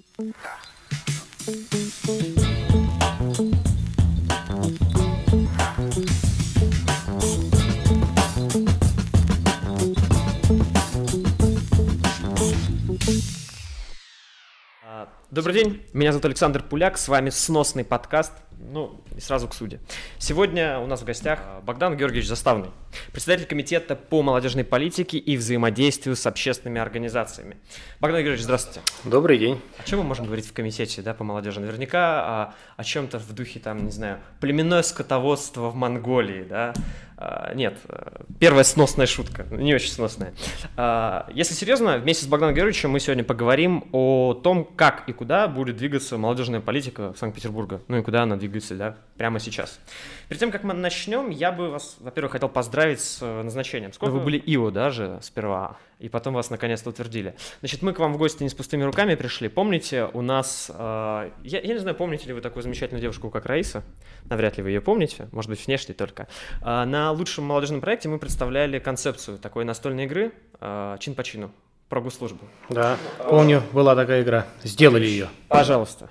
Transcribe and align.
Thank 0.00 0.36
you. 2.08 2.47
Добрый 15.38 15.54
день, 15.54 15.80
меня 15.92 16.10
зовут 16.10 16.24
Александр 16.24 16.64
Пуляк, 16.64 16.98
с 16.98 17.06
вами 17.06 17.30
сносный 17.30 17.84
подкаст, 17.84 18.32
ну 18.58 19.00
и 19.16 19.20
сразу 19.20 19.46
к 19.46 19.54
суде. 19.54 19.78
Сегодня 20.18 20.80
у 20.80 20.88
нас 20.88 21.02
в 21.02 21.04
гостях 21.04 21.38
а, 21.44 21.60
Богдан 21.60 21.96
Георгиевич 21.96 22.26
Заставный, 22.26 22.70
председатель 23.12 23.46
комитета 23.46 23.94
по 23.94 24.22
молодежной 24.22 24.64
политике 24.64 25.16
и 25.16 25.36
взаимодействию 25.36 26.16
с 26.16 26.26
общественными 26.26 26.80
организациями. 26.80 27.56
Богдан 28.00 28.22
Георгиевич, 28.22 28.42
здравствуйте. 28.42 28.80
Добрый 29.04 29.38
день. 29.38 29.60
О 29.78 29.84
чем 29.84 30.00
мы 30.00 30.06
можем 30.06 30.26
говорить 30.26 30.44
в 30.44 30.52
комитете 30.52 31.02
да, 31.02 31.14
по 31.14 31.22
молодежи? 31.22 31.60
Наверняка 31.60 32.20
о, 32.20 32.54
о 32.76 32.82
чем-то 32.82 33.20
в 33.20 33.32
духе, 33.32 33.60
там, 33.60 33.84
не 33.84 33.92
знаю, 33.92 34.18
племенное 34.40 34.82
скотоводство 34.82 35.70
в 35.70 35.76
Монголии, 35.76 36.42
да, 36.42 36.74
а, 36.76 36.80
нет, 37.54 37.76
э, 37.88 38.22
первая 38.38 38.62
сносная 38.62 39.06
шутка, 39.06 39.46
не 39.50 39.74
очень 39.74 39.90
сносная. 39.90 40.34
А, 40.76 41.28
если 41.34 41.54
серьезно, 41.54 41.98
вместе 41.98 42.24
с 42.24 42.28
Богданом 42.28 42.54
Георгиевичем 42.54 42.90
мы 42.90 43.00
сегодня 43.00 43.24
поговорим 43.24 43.88
о 43.92 44.34
том, 44.34 44.64
как 44.64 45.08
и 45.08 45.12
куда 45.12 45.48
будет 45.48 45.76
двигаться 45.78 46.16
молодежная 46.16 46.60
политика 46.60 47.14
Санкт-Петербурга, 47.18 47.80
ну 47.88 47.98
и 47.98 48.02
куда 48.02 48.22
она 48.22 48.36
двигается, 48.36 48.76
да, 48.76 48.96
прямо 49.16 49.40
сейчас. 49.40 49.80
Перед 50.28 50.40
тем, 50.40 50.50
как 50.50 50.62
мы 50.62 50.74
начнем, 50.74 51.30
я 51.30 51.50
бы 51.52 51.70
вас, 51.70 51.96
во-первых, 52.00 52.32
хотел 52.32 52.50
поздравить 52.50 53.00
с 53.00 53.22
э, 53.22 53.42
назначением. 53.42 53.94
Сколько 53.94 54.12
вы 54.12 54.20
были 54.20 54.38
ИО 54.38 54.70
даже 54.70 55.18
сперва, 55.22 55.78
и 55.98 56.10
потом 56.10 56.34
вас 56.34 56.50
наконец-то 56.50 56.90
утвердили. 56.90 57.34
Значит, 57.60 57.80
мы 57.80 57.94
к 57.94 57.98
вам 57.98 58.12
в 58.12 58.18
гости 58.18 58.42
не 58.42 58.50
с 58.50 58.54
пустыми 58.54 58.82
руками 58.82 59.14
пришли. 59.14 59.48
Помните, 59.48 60.10
у 60.12 60.20
нас, 60.20 60.70
э, 60.72 61.30
я, 61.44 61.60
я 61.60 61.72
не 61.72 61.78
знаю, 61.78 61.96
помните 61.96 62.26
ли 62.26 62.34
вы 62.34 62.42
такую 62.42 62.62
замечательную 62.62 63.00
девушку, 63.00 63.30
как 63.30 63.46
Раиса? 63.46 63.82
Навряд 64.28 64.58
ли 64.58 64.62
вы 64.62 64.68
ее 64.70 64.82
помните, 64.82 65.28
может 65.32 65.50
быть, 65.50 65.66
внешне 65.66 65.94
только. 65.94 66.28
Э, 66.60 66.84
на 66.84 67.10
лучшем 67.12 67.44
молодежном 67.44 67.80
проекте 67.80 68.10
мы 68.10 68.18
представляли 68.18 68.78
концепцию 68.78 69.38
такой 69.38 69.64
настольной 69.64 70.04
игры 70.04 70.32
э, 70.60 70.96
чин 71.00 71.14
по 71.14 71.24
чину 71.24 71.50
про 71.88 72.02
госслужбу. 72.02 72.44
Да, 72.68 72.98
помню, 73.30 73.62
была 73.72 73.96
такая 73.96 74.22
игра. 74.22 74.46
Сделали 74.62 75.06
ее. 75.06 75.28
Пожалуйста. 75.48 76.10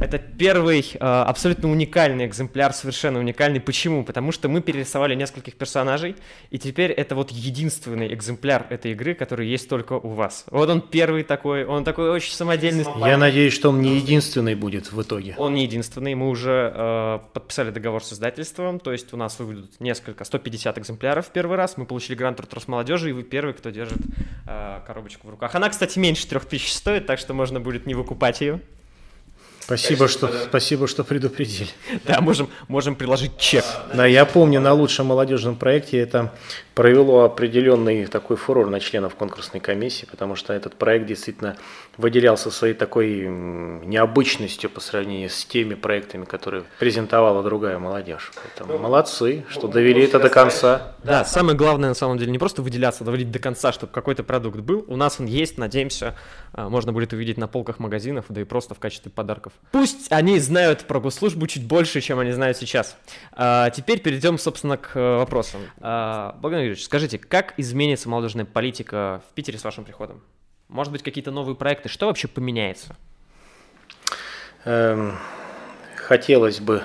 Это 0.00 0.18
первый 0.18 0.80
э, 0.94 0.98
абсолютно 0.98 1.70
уникальный 1.70 2.26
экземпляр, 2.26 2.72
совершенно 2.72 3.18
уникальный. 3.18 3.60
Почему? 3.60 4.04
Потому 4.04 4.32
что 4.32 4.48
мы 4.48 4.60
перерисовали 4.60 5.14
нескольких 5.14 5.54
персонажей, 5.54 6.16
и 6.50 6.58
теперь 6.58 6.92
это 6.92 7.14
вот 7.14 7.30
единственный 7.30 8.12
экземпляр 8.14 8.66
этой 8.70 8.92
игры, 8.92 9.14
который 9.14 9.48
есть 9.48 9.68
только 9.68 9.94
у 9.94 10.10
вас. 10.10 10.44
Вот 10.50 10.68
он 10.68 10.80
первый 10.80 11.24
такой, 11.24 11.64
он 11.64 11.84
такой 11.84 12.10
очень 12.10 12.32
самодельный. 12.32 12.84
Я 12.98 13.18
надеюсь, 13.18 13.52
что 13.52 13.70
он 13.70 13.80
не 13.80 13.96
единственный 13.96 14.54
будет 14.54 14.92
в 14.92 15.02
итоге. 15.02 15.34
Он 15.36 15.54
не 15.54 15.64
единственный, 15.64 16.14
мы 16.14 16.28
уже 16.28 16.72
э, 16.74 17.18
подписали 17.32 17.70
договор 17.70 18.04
с 18.04 18.12
издательством, 18.12 18.80
то 18.80 18.92
есть 18.92 19.12
у 19.12 19.16
нас 19.16 19.38
выйдут 19.38 19.80
несколько, 19.80 20.24
150 20.24 20.78
экземпляров 20.78 21.26
в 21.26 21.30
первый 21.30 21.56
раз, 21.56 21.76
мы 21.76 21.86
получили 21.86 22.16
грант 22.16 22.40
Рос 22.52 22.68
молодежи, 22.68 23.10
и 23.10 23.12
вы 23.12 23.22
первый, 23.22 23.54
кто 23.54 23.70
держит 23.70 24.00
э, 24.46 24.80
коробочку 24.86 25.26
в 25.26 25.30
руках. 25.30 25.54
Она, 25.54 25.68
кстати, 25.68 25.98
меньше 25.98 26.26
3000 26.26 26.72
стоит, 26.72 27.06
так 27.06 27.18
что 27.18 27.34
можно 27.34 27.60
будет 27.60 27.86
не 27.86 27.94
выкупать 27.94 28.40
ее. 28.40 28.60
Спасибо, 29.70 30.08
что, 30.08 30.28
спасибо, 30.48 30.88
что 30.88 31.04
предупредили. 31.04 31.70
Да, 32.04 32.20
можем, 32.20 32.48
можем 32.66 32.96
приложить 32.96 33.38
чек. 33.38 33.64
Да, 33.94 34.04
я 34.04 34.24
помню, 34.24 34.60
на 34.60 34.72
лучшем 34.72 35.06
молодежном 35.06 35.54
проекте 35.54 35.98
это 35.98 36.32
провело 36.74 37.24
определенный 37.24 38.06
такой 38.06 38.36
фурор 38.36 38.68
на 38.68 38.80
членов 38.80 39.14
конкурсной 39.14 39.60
комиссии, 39.60 40.06
потому 40.10 40.34
что 40.34 40.52
этот 40.52 40.74
проект 40.74 41.06
действительно 41.06 41.56
выделялся 41.98 42.50
своей 42.50 42.74
такой 42.74 43.28
необычностью 43.28 44.70
по 44.70 44.80
сравнению 44.80 45.28
с 45.28 45.44
теми 45.44 45.74
проектами, 45.74 46.24
которые 46.24 46.64
презентовала 46.78 47.42
другая 47.42 47.78
молодежь. 47.78 48.32
Поэтому 48.42 48.78
молодцы, 48.78 49.44
что 49.50 49.68
довели 49.68 50.04
это 50.04 50.18
до 50.18 50.30
конца. 50.30 50.94
Да, 51.04 51.24
самое 51.24 51.56
главное 51.56 51.90
на 51.90 51.94
самом 51.94 52.18
деле 52.18 52.32
не 52.32 52.38
просто 52.38 52.62
выделяться, 52.62 53.04
а 53.04 53.04
доводить 53.04 53.30
до 53.30 53.38
конца, 53.38 53.72
чтобы 53.72 53.92
какой-то 53.92 54.24
продукт 54.24 54.58
был. 54.60 54.84
У 54.88 54.96
нас 54.96 55.20
он 55.20 55.26
есть, 55.26 55.58
надеемся, 55.58 56.16
а, 56.52 56.68
можно 56.68 56.92
будет 56.92 57.12
увидеть 57.12 57.36
на 57.36 57.46
полках 57.46 57.78
магазинов, 57.78 58.24
да 58.28 58.40
и 58.40 58.44
просто 58.44 58.74
в 58.74 58.78
качестве 58.78 59.10
подарков. 59.10 59.52
Пусть 59.70 60.10
они 60.10 60.38
знают 60.40 60.86
про 60.86 61.00
госслужбу 61.00 61.46
чуть 61.46 61.64
больше, 61.64 62.00
чем 62.00 62.18
они 62.18 62.32
знают 62.32 62.56
сейчас. 62.56 62.96
А, 63.32 63.70
теперь 63.70 64.00
перейдем, 64.00 64.36
собственно, 64.36 64.76
к 64.76 64.96
э, 64.96 65.16
вопросам. 65.18 65.60
А, 65.78 66.36
Богдан 66.40 66.60
Юрьевич, 66.60 66.84
скажите, 66.84 67.18
как 67.18 67.54
изменится 67.56 68.08
молодежная 68.08 68.44
политика 68.44 69.22
в 69.30 69.34
Питере 69.34 69.58
с 69.58 69.64
вашим 69.64 69.84
приходом? 69.84 70.22
Может 70.68 70.92
быть, 70.92 71.02
какие-то 71.02 71.30
новые 71.30 71.54
проекты? 71.54 71.88
Что 71.88 72.06
вообще 72.06 72.26
поменяется? 72.26 72.96
Эм, 74.64 75.16
хотелось 75.96 76.58
бы 76.58 76.82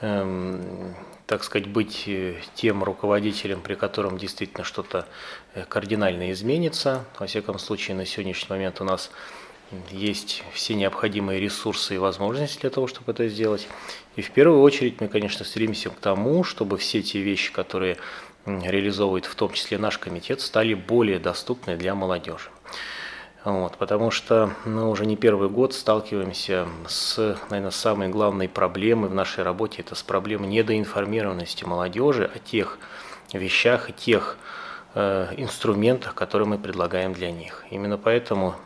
эм, 0.00 0.96
так 1.26 1.42
сказать, 1.42 1.68
быть 1.68 2.04
э, 2.06 2.36
тем 2.54 2.84
руководителем, 2.84 3.60
при 3.60 3.74
котором 3.74 4.16
действительно 4.16 4.64
что-то 4.64 5.06
э, 5.54 5.64
кардинально 5.64 6.30
изменится. 6.30 7.04
Во 7.18 7.26
всяком 7.26 7.58
случае, 7.58 7.96
на 7.96 8.06
сегодняшний 8.06 8.48
момент 8.48 8.80
у 8.80 8.84
нас 8.84 9.10
есть 9.90 10.44
все 10.52 10.74
необходимые 10.74 11.40
ресурсы 11.40 11.96
и 11.96 11.98
возможности 11.98 12.60
для 12.60 12.70
того, 12.70 12.86
чтобы 12.86 13.12
это 13.12 13.28
сделать. 13.28 13.68
И 14.14 14.22
в 14.22 14.30
первую 14.30 14.62
очередь 14.62 15.00
мы, 15.00 15.08
конечно, 15.08 15.44
стремимся 15.44 15.90
к 15.90 15.96
тому, 15.96 16.44
чтобы 16.44 16.78
все 16.78 17.02
те 17.02 17.20
вещи, 17.20 17.52
которые 17.52 17.96
реализовывает 18.46 19.26
в 19.26 19.34
том 19.34 19.52
числе 19.52 19.78
наш 19.78 19.98
комитет, 19.98 20.40
стали 20.40 20.74
более 20.74 21.18
доступны 21.18 21.76
для 21.76 21.94
молодежи. 21.94 22.50
Вот, 23.44 23.76
потому 23.76 24.10
что 24.10 24.50
мы 24.64 24.90
уже 24.90 25.06
не 25.06 25.16
первый 25.16 25.48
год 25.48 25.72
сталкиваемся 25.72 26.66
с, 26.88 27.38
наверное, 27.48 27.70
самой 27.70 28.08
главной 28.08 28.48
проблемой 28.48 29.08
в 29.08 29.14
нашей 29.14 29.44
работе. 29.44 29.82
Это 29.82 29.94
с 29.94 30.02
проблемой 30.02 30.48
недоинформированности 30.48 31.64
молодежи 31.64 32.28
о 32.32 32.40
тех 32.40 32.78
вещах 33.32 33.88
и 33.90 33.92
тех 33.92 34.36
э, 34.94 35.28
инструментах, 35.36 36.14
которые 36.14 36.48
мы 36.48 36.58
предлагаем 36.58 37.12
для 37.12 37.30
них. 37.30 37.64
Именно 37.70 37.98
поэтому 37.98 38.56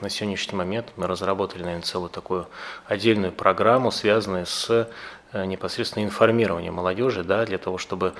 на 0.00 0.10
сегодняшний 0.10 0.56
момент 0.56 0.92
мы 0.96 1.06
разработали, 1.06 1.62
наверное, 1.62 1.82
целую 1.82 2.10
такую 2.10 2.46
отдельную 2.86 3.32
программу, 3.32 3.90
связанную 3.90 4.46
с 4.46 4.88
Э, 5.32 5.44
непосредственно 5.44 6.04
информирование 6.04 6.72
молодежи, 6.72 7.22
да, 7.22 7.46
для 7.46 7.58
того, 7.58 7.78
чтобы 7.78 8.14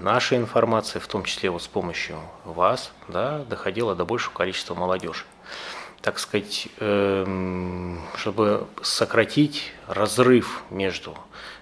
наша 0.00 0.36
информация, 0.36 0.98
в 0.98 1.06
том 1.06 1.22
числе 1.22 1.48
вот 1.48 1.62
с 1.62 1.68
помощью 1.68 2.18
вас, 2.44 2.90
да, 3.06 3.44
доходила 3.48 3.94
до 3.94 4.04
большего 4.04 4.34
количества 4.34 4.74
молодежи. 4.74 5.24
Так 6.00 6.18
сказать, 6.18 6.66
эм, 6.80 8.00
чтобы 8.16 8.66
сократить 8.82 9.72
разрыв 9.86 10.64
между 10.70 11.16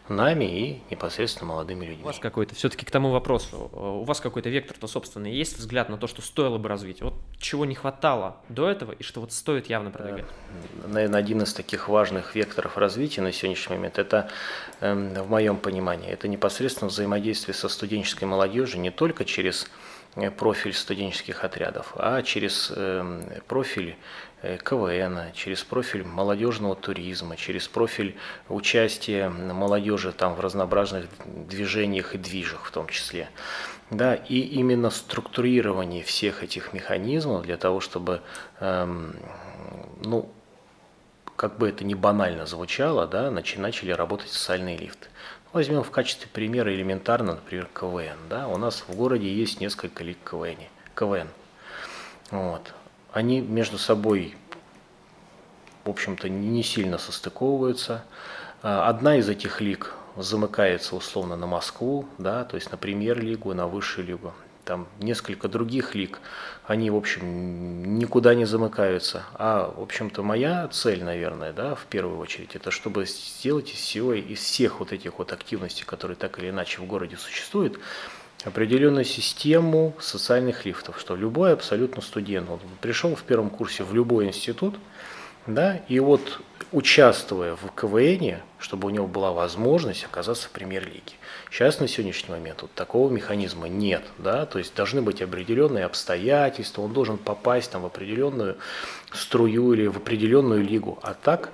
нами 0.08 0.44
и 0.44 0.82
непосредственно 0.90 1.48
молодыми 1.48 1.86
людьми. 1.86 2.02
У 2.02 2.06
вас 2.06 2.18
какой-то, 2.18 2.54
все-таки 2.54 2.84
к 2.84 2.90
тому 2.90 3.10
вопросу, 3.10 3.70
э, 3.72 3.76
у 3.76 4.04
вас 4.04 4.20
какой-то 4.20 4.48
вектор-то 4.48 4.86
собственный, 4.86 5.32
есть 5.32 5.58
взгляд 5.58 5.88
на 5.88 5.98
то, 5.98 6.06
что 6.06 6.22
стоило 6.22 6.58
бы 6.58 6.68
развить? 6.68 7.02
Вот 7.02 7.14
чего 7.38 7.64
не 7.64 7.74
хватало 7.74 8.36
до 8.48 8.68
этого 8.68 8.92
и 8.92 9.02
что 9.02 9.20
вот 9.20 9.32
стоит 9.32 9.66
явно 9.66 9.90
продвигать? 9.90 10.24
Наверное, 10.86 11.18
один 11.18 11.42
из 11.42 11.52
таких 11.54 11.88
важных 11.88 12.34
векторов 12.34 12.76
развития 12.76 13.22
на 13.22 13.32
сегодняшний 13.32 13.76
момент, 13.76 13.98
это, 13.98 14.28
эм, 14.80 15.14
в 15.14 15.30
моем 15.30 15.56
понимании, 15.56 16.10
это 16.10 16.28
непосредственно 16.28 16.88
взаимодействие 16.88 17.54
со 17.54 17.68
студенческой 17.68 18.24
молодежью 18.24 18.80
не 18.80 18.90
только 18.90 19.24
через 19.24 19.64
э, 19.64 19.68
профиль 20.36 20.74
студенческих 20.74 21.44
отрядов, 21.44 21.92
а 21.96 22.22
через 22.22 22.72
эм, 22.74 23.24
профиль 23.48 23.96
Э, 24.42 24.58
КВН, 24.58 25.32
через 25.34 25.62
профиль 25.62 26.02
молодежного 26.02 26.74
туризма, 26.74 27.36
через 27.36 27.68
профиль 27.68 28.16
участия 28.48 29.28
молодежи 29.28 30.10
там 30.10 30.34
в 30.34 30.40
разнообразных 30.40 31.06
движениях 31.24 32.16
и 32.16 32.18
движах 32.18 32.64
в 32.64 32.72
том 32.72 32.88
числе. 32.88 33.30
Да, 33.90 34.16
и 34.16 34.40
именно 34.40 34.90
структурирование 34.90 36.02
всех 36.02 36.42
этих 36.42 36.72
механизмов 36.72 37.42
для 37.42 37.56
того, 37.56 37.78
чтобы, 37.78 38.20
эм, 38.58 39.14
ну, 40.04 40.28
как 41.36 41.56
бы 41.58 41.68
это 41.68 41.84
ни 41.84 41.94
банально 41.94 42.44
звучало, 42.44 43.06
да, 43.06 43.30
начали 43.30 43.92
работать 43.92 44.30
социальные 44.30 44.76
лифты. 44.76 45.08
Возьмем 45.52 45.82
в 45.82 45.90
качестве 45.90 46.28
примера 46.32 46.74
элементарно, 46.74 47.34
например, 47.34 47.68
КВН. 47.74 48.18
Да? 48.30 48.48
У 48.48 48.56
нас 48.56 48.84
в 48.88 48.94
городе 48.94 49.32
есть 49.32 49.60
несколько 49.60 50.02
лиг 50.02 50.18
КВН. 50.24 50.56
КВН. 50.94 51.28
Вот 52.30 52.72
они 53.12 53.40
между 53.40 53.78
собой, 53.78 54.34
в 55.84 55.90
общем-то, 55.90 56.28
не 56.28 56.62
сильно 56.62 56.98
состыковываются. 56.98 58.04
А, 58.62 58.88
одна 58.88 59.16
из 59.16 59.28
этих 59.28 59.60
лиг 59.60 59.94
замыкается 60.16 60.96
условно 60.96 61.36
на 61.36 61.46
Москву, 61.46 62.06
да, 62.18 62.44
то 62.44 62.56
есть 62.56 62.70
на 62.70 62.78
премьер-лигу, 62.78 63.52
на 63.54 63.66
высшую 63.66 64.06
лигу. 64.06 64.32
Там 64.64 64.86
несколько 65.00 65.48
других 65.48 65.96
лиг, 65.96 66.20
они, 66.66 66.90
в 66.90 66.96
общем, 66.96 67.98
никуда 67.98 68.34
не 68.34 68.44
замыкаются. 68.44 69.24
А, 69.34 69.74
в 69.76 69.82
общем-то, 69.82 70.22
моя 70.22 70.68
цель, 70.68 71.02
наверное, 71.02 71.52
да, 71.52 71.74
в 71.74 71.86
первую 71.86 72.18
очередь, 72.18 72.54
это 72.54 72.70
чтобы 72.70 73.06
сделать 73.06 73.70
из 73.70 73.78
всего, 73.78 74.14
из 74.14 74.38
всех 74.38 74.78
вот 74.78 74.92
этих 74.92 75.18
вот 75.18 75.32
активностей, 75.32 75.84
которые 75.84 76.16
так 76.16 76.38
или 76.38 76.50
иначе 76.50 76.80
в 76.80 76.86
городе 76.86 77.16
существуют, 77.16 77.80
определенную 78.44 79.04
систему 79.04 79.94
социальных 80.00 80.64
лифтов, 80.64 80.98
что 81.00 81.16
любой 81.16 81.52
абсолютно 81.52 82.02
студент, 82.02 82.48
он 82.48 82.60
пришел 82.80 83.14
в 83.14 83.22
первом 83.22 83.50
курсе 83.50 83.84
в 83.84 83.94
любой 83.94 84.26
институт, 84.26 84.76
Да? 85.46 85.80
И 85.88 85.98
вот 85.98 86.40
участвуя 86.72 87.54
в 87.54 87.70
КВН, 87.74 88.40
чтобы 88.58 88.88
у 88.88 88.90
него 88.90 89.06
была 89.06 89.32
возможность 89.32 90.04
оказаться 90.04 90.48
в 90.48 90.50
премьер-лиге. 90.50 91.12
Сейчас 91.50 91.80
на 91.80 91.86
сегодняшний 91.86 92.30
момент 92.30 92.62
вот 92.62 92.72
такого 92.72 93.10
механизма 93.10 93.68
нет, 93.68 94.02
да, 94.18 94.46
то 94.46 94.58
есть 94.58 94.74
должны 94.74 95.02
быть 95.02 95.20
определенные 95.20 95.84
обстоятельства, 95.84 96.82
он 96.82 96.92
должен 96.92 97.18
попасть 97.18 97.70
там 97.70 97.82
в 97.82 97.86
определенную 97.86 98.56
струю 99.12 99.74
или 99.74 99.86
в 99.86 99.98
определенную 99.98 100.62
лигу, 100.62 100.98
а 101.02 101.14
так 101.14 101.50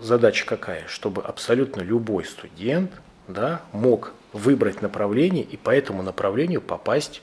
задача 0.00 0.44
какая, 0.44 0.86
чтобы 0.88 1.22
абсолютно 1.22 1.80
любой 1.80 2.24
студент, 2.24 2.90
да, 3.28 3.62
мог 3.72 4.12
выбрать 4.32 4.82
направление 4.82 5.44
и 5.44 5.56
по 5.56 5.70
этому 5.70 6.02
направлению 6.02 6.60
попасть 6.60 7.22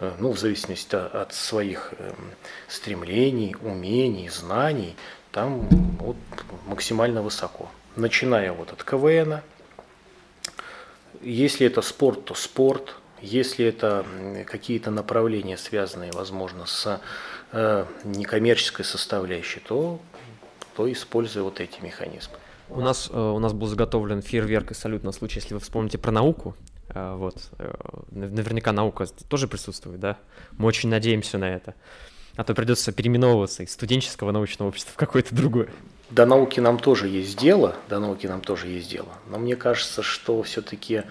э, 0.00 0.12
ну, 0.18 0.32
в 0.32 0.38
зависимости 0.38 0.96
от 0.96 1.32
своих 1.32 1.94
эм, 1.98 2.14
стремлений, 2.68 3.56
умений, 3.62 4.28
знаний, 4.28 4.96
там 5.32 5.68
вот 5.98 6.16
максимально 6.66 7.22
высоко. 7.22 7.68
Начиная 7.96 8.52
вот 8.52 8.72
от 8.72 8.84
КВН, 8.84 9.40
если 11.20 11.66
это 11.66 11.82
спорт, 11.82 12.24
то 12.24 12.34
спорт, 12.34 12.96
если 13.20 13.66
это 13.66 14.04
какие-то 14.46 14.90
направления, 14.90 15.56
связанные, 15.56 16.12
возможно, 16.12 16.66
с 16.66 17.00
э, 17.52 17.84
некоммерческой 18.04 18.84
составляющей, 18.84 19.60
то, 19.60 20.00
то 20.76 20.90
используя 20.90 21.42
вот 21.42 21.60
эти 21.60 21.80
механизмы. 21.80 22.36
У 22.68 22.80
нас, 22.80 23.10
э, 23.12 23.18
у 23.18 23.38
нас 23.38 23.52
был 23.52 23.66
заготовлен 23.66 24.22
фейерверк 24.22 24.70
и 24.70 24.74
салют 24.74 25.02
на 25.02 25.12
случай, 25.12 25.40
если 25.40 25.54
вы 25.54 25.60
вспомните 25.60 25.98
про 25.98 26.12
науку. 26.12 26.54
Э, 26.88 27.14
вот. 27.16 27.36
Э, 27.58 27.74
наверняка 28.10 28.72
наука 28.72 29.06
тоже 29.28 29.48
присутствует, 29.48 30.00
да? 30.00 30.16
Мы 30.52 30.66
очень 30.66 30.88
надеемся 30.88 31.36
на 31.36 31.54
это 31.54 31.74
а 32.36 32.44
то 32.44 32.54
придется 32.54 32.92
переименовываться 32.92 33.62
из 33.62 33.72
студенческого 33.72 34.32
научного 34.32 34.68
общества 34.68 34.92
в 34.92 34.96
какое-то 34.96 35.34
другое. 35.34 35.68
До 36.10 36.26
науки 36.26 36.58
нам 36.58 36.78
тоже 36.78 37.06
есть 37.06 37.38
дело, 37.38 37.76
до 37.88 38.00
науки 38.00 38.26
нам 38.26 38.40
тоже 38.40 38.66
есть 38.66 38.90
дело. 38.90 39.08
Но 39.28 39.38
мне 39.38 39.54
кажется, 39.54 40.02
что 40.02 40.42
все-таки 40.42 41.02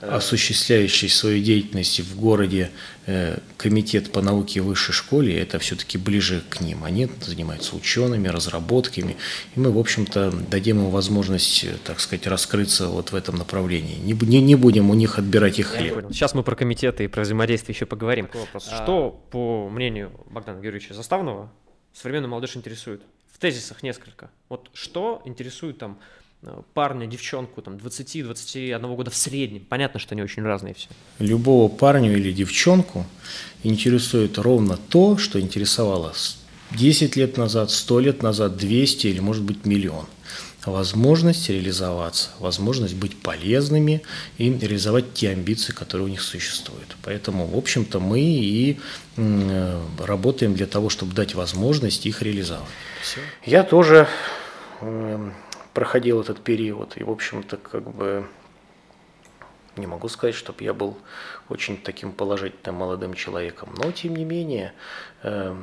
осуществляющий 0.00 1.08
свою 1.08 1.42
деятельность 1.42 2.00
в 2.00 2.20
городе 2.20 2.70
э, 3.06 3.38
комитет 3.56 4.12
по 4.12 4.20
науке 4.20 4.60
в 4.60 4.66
высшей 4.66 4.94
школе, 4.94 5.38
это 5.40 5.58
все-таки 5.58 5.98
ближе 5.98 6.42
к 6.48 6.60
ним. 6.60 6.84
Они 6.84 7.08
занимаются 7.20 7.76
учеными, 7.76 8.28
разработками, 8.28 9.16
и 9.54 9.60
мы, 9.60 9.72
в 9.72 9.78
общем-то, 9.78 10.30
дадим 10.50 10.78
им 10.78 10.90
возможность, 10.90 11.64
э, 11.64 11.76
так 11.84 12.00
сказать, 12.00 12.26
раскрыться 12.26 12.88
вот 12.88 13.12
в 13.12 13.14
этом 13.14 13.36
направлении. 13.36 13.96
Не, 13.96 14.12
не, 14.12 14.40
не 14.40 14.54
будем 14.54 14.90
у 14.90 14.94
них 14.94 15.18
отбирать 15.18 15.58
их 15.58 15.68
хлеб. 15.68 16.06
Сейчас 16.10 16.34
мы 16.34 16.42
про 16.42 16.56
комитеты 16.56 17.04
и 17.04 17.08
про 17.08 17.22
взаимодействие 17.22 17.74
еще 17.74 17.86
поговорим. 17.86 18.28
Вопрос. 18.32 18.68
А... 18.70 18.82
Что, 18.82 19.10
по 19.30 19.68
мнению 19.68 20.12
Богдана 20.30 20.60
Георгиевича 20.60 20.94
Заставного, 20.94 21.52
современную 21.92 22.30
молодежь 22.30 22.56
интересует? 22.56 23.02
в 23.36 23.38
тезисах 23.38 23.82
несколько. 23.82 24.30
Вот 24.48 24.70
что 24.72 25.20
интересует 25.26 25.76
там 25.76 25.98
э, 25.98 26.25
парня, 26.74 27.06
девчонку, 27.06 27.62
там, 27.62 27.74
20-21 27.74 28.96
года 28.96 29.10
в 29.10 29.16
среднем. 29.16 29.64
Понятно, 29.68 30.00
что 30.00 30.14
они 30.14 30.22
очень 30.22 30.42
разные 30.42 30.74
все. 30.74 30.88
Любого 31.18 31.68
парня 31.68 32.12
или 32.12 32.32
девчонку 32.32 33.06
интересует 33.62 34.38
ровно 34.38 34.76
то, 34.76 35.16
что 35.16 35.40
интересовало 35.40 36.12
10 36.72 37.16
лет 37.16 37.36
назад, 37.36 37.70
100 37.70 38.00
лет 38.00 38.22
назад, 38.22 38.56
200 38.56 39.06
или, 39.06 39.20
может 39.20 39.42
быть, 39.42 39.64
миллион. 39.64 40.06
Возможность 40.64 41.48
реализоваться, 41.48 42.30
возможность 42.40 42.94
быть 42.96 43.16
полезными 43.16 44.02
и 44.36 44.50
реализовать 44.50 45.14
те 45.14 45.30
амбиции, 45.30 45.72
которые 45.72 46.06
у 46.06 46.10
них 46.10 46.20
существуют. 46.20 46.96
Поэтому, 47.04 47.46
в 47.46 47.56
общем-то, 47.56 48.00
мы 48.00 48.20
и 48.20 48.76
работаем 49.16 50.54
для 50.54 50.66
того, 50.66 50.88
чтобы 50.88 51.14
дать 51.14 51.36
возможность 51.36 52.04
их 52.04 52.20
реализовать. 52.20 52.66
Все. 53.00 53.20
Я 53.44 53.62
тоже 53.62 54.08
проходил 55.76 56.22
этот 56.22 56.42
период, 56.42 56.96
и, 56.96 57.04
в 57.04 57.10
общем-то, 57.10 57.58
как 57.58 57.82
бы 57.82 58.26
не 59.76 59.86
могу 59.86 60.08
сказать, 60.08 60.34
чтобы 60.34 60.64
я 60.64 60.72
был 60.72 60.96
очень 61.50 61.76
таким 61.76 62.12
положительным 62.12 62.76
молодым 62.76 63.12
человеком, 63.12 63.74
но, 63.76 63.92
тем 63.92 64.16
не 64.16 64.24
менее, 64.24 64.72
э, 65.22 65.54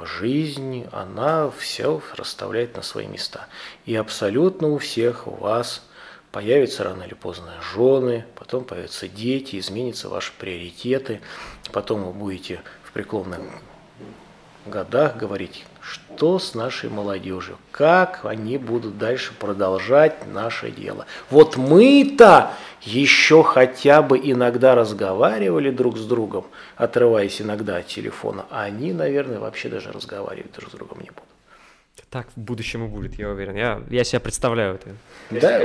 жизнь, 0.00 0.86
она 0.92 1.50
все 1.50 2.00
расставляет 2.16 2.74
на 2.76 2.80
свои 2.80 3.06
места. 3.06 3.48
И 3.84 3.94
абсолютно 3.94 4.68
у 4.68 4.78
всех 4.78 5.26
у 5.26 5.32
вас 5.32 5.86
появятся 6.32 6.84
рано 6.84 7.02
или 7.02 7.12
поздно 7.12 7.52
жены, 7.74 8.24
потом 8.34 8.64
появятся 8.64 9.08
дети, 9.08 9.58
изменятся 9.58 10.08
ваши 10.08 10.32
приоритеты, 10.38 11.20
потом 11.70 12.04
вы 12.04 12.12
будете 12.14 12.62
в 12.82 12.92
преклонных 12.92 13.40
годах 14.64 15.18
говорить, 15.18 15.66
что 15.88 16.38
с 16.38 16.54
нашей 16.54 16.90
молодежью, 16.90 17.58
как 17.70 18.20
они 18.24 18.58
будут 18.58 18.98
дальше 18.98 19.32
продолжать 19.38 20.26
наше 20.26 20.70
дело. 20.70 21.06
Вот 21.30 21.56
мы-то 21.56 22.52
еще 22.82 23.42
хотя 23.42 24.02
бы 24.02 24.18
иногда 24.18 24.74
разговаривали 24.74 25.70
друг 25.70 25.96
с 25.96 26.04
другом, 26.04 26.46
отрываясь 26.76 27.40
иногда 27.40 27.76
от 27.76 27.86
телефона, 27.86 28.44
а 28.50 28.62
они, 28.62 28.92
наверное, 28.92 29.38
вообще 29.38 29.68
даже 29.68 29.92
разговаривать 29.92 30.52
друг 30.52 30.70
с 30.70 30.72
другом 30.72 31.00
не 31.00 31.10
будут. 31.10 31.24
Так 32.10 32.28
в 32.34 32.40
будущем 32.40 32.86
и 32.86 32.88
будет, 32.88 33.18
я 33.18 33.28
уверен. 33.28 33.54
Я, 33.56 33.82
я 33.90 34.02
себя 34.02 34.20
представляю 34.20 34.76
это. 34.76 34.94
Да, 35.30 35.60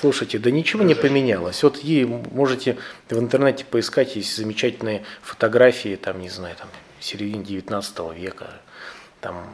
слушайте, 0.00 0.38
да 0.38 0.50
ничего 0.50 0.82
не 0.82 0.94
поменялось. 0.94 1.62
Вот 1.62 1.78
и 1.82 2.04
можете 2.04 2.76
в 3.08 3.18
интернете 3.18 3.64
поискать, 3.64 4.14
есть 4.16 4.36
замечательные 4.36 5.04
фотографии, 5.22 5.96
там, 5.96 6.20
не 6.20 6.28
знаю, 6.28 6.54
там, 6.56 6.68
середине 7.00 7.44
19 7.44 7.98
века, 8.14 8.48
там 9.26 9.44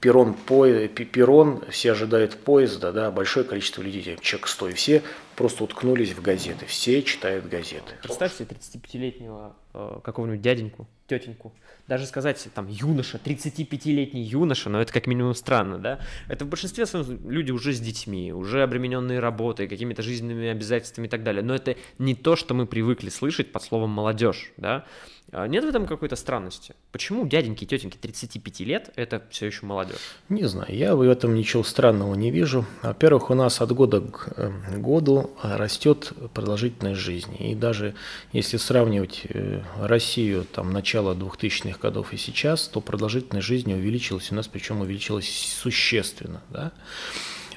перрон, 0.00 0.34
по, 0.34 0.66
перрон, 0.88 1.62
все 1.68 1.92
ожидают 1.92 2.36
поезда, 2.36 2.92
да, 2.92 3.10
большое 3.10 3.44
количество 3.44 3.82
людей, 3.82 4.18
человек 4.20 4.48
100, 4.48 4.68
и 4.68 4.72
все 4.72 5.02
просто 5.36 5.64
уткнулись 5.64 6.12
в 6.12 6.22
газеты, 6.22 6.64
все 6.66 7.02
читают 7.02 7.46
газеты. 7.46 7.92
Представьте 8.02 8.44
35-летнего 8.44 9.54
э, 9.74 10.00
какого-нибудь 10.02 10.40
дяденьку, 10.40 10.88
тетеньку, 11.06 11.52
даже 11.86 12.06
сказать 12.06 12.48
там 12.54 12.68
юноша, 12.68 13.20
35-летний 13.22 14.22
юноша, 14.22 14.70
но 14.70 14.80
это 14.80 14.92
как 14.92 15.06
минимум 15.06 15.34
странно, 15.34 15.78
да? 15.78 16.00
Это 16.28 16.46
в 16.46 16.48
большинстве 16.48 16.86
своем 16.86 17.28
люди 17.28 17.52
уже 17.52 17.72
с 17.72 17.80
детьми, 17.80 18.32
уже 18.32 18.62
обремененные 18.62 19.20
работой, 19.20 19.68
какими-то 19.68 20.02
жизненными 20.02 20.48
обязательствами 20.48 21.06
и 21.06 21.10
так 21.10 21.22
далее, 21.22 21.42
но 21.42 21.54
это 21.54 21.76
не 21.98 22.14
то, 22.14 22.34
что 22.34 22.54
мы 22.54 22.66
привыкли 22.66 23.10
слышать 23.10 23.52
под 23.52 23.62
словом 23.62 23.90
молодежь, 23.90 24.52
да? 24.56 24.86
А 25.30 25.46
нет 25.46 25.64
в 25.64 25.68
этом 25.68 25.86
какой-то 25.86 26.16
странности? 26.16 26.74
Почему 26.90 27.26
дяденьки 27.26 27.64
и 27.64 27.66
тетеньки 27.66 27.96
35 27.96 28.60
лет– 28.60 28.90
это 28.96 29.22
все 29.30 29.46
еще 29.46 29.64
молодежь? 29.64 29.96
Не 30.28 30.44
знаю, 30.44 30.74
я 30.74 30.94
в 30.94 31.00
этом 31.00 31.34
ничего 31.34 31.62
странного 31.62 32.14
не 32.14 32.30
вижу. 32.30 32.66
Во-первых, 32.82 33.30
у 33.30 33.34
нас 33.34 33.60
от 33.60 33.72
года 33.72 34.00
к 34.00 34.34
э, 34.36 34.78
году 34.78 35.30
растет 35.42 36.12
продолжительность 36.34 37.00
жизни. 37.00 37.52
И 37.52 37.54
даже 37.54 37.94
если 38.32 38.58
сравнивать 38.58 39.22
э, 39.28 39.62
Россию 39.78 40.44
там, 40.44 40.70
начала 40.70 41.14
2000-х 41.14 41.78
годов 41.78 42.12
и 42.12 42.18
сейчас, 42.18 42.68
то 42.68 42.80
продолжительность 42.80 43.46
жизни 43.46 43.72
увеличилась 43.72 44.30
у 44.32 44.34
нас, 44.34 44.48
причем 44.48 44.82
увеличилась 44.82 45.28
существенно. 45.28 46.42
Да? 46.50 46.72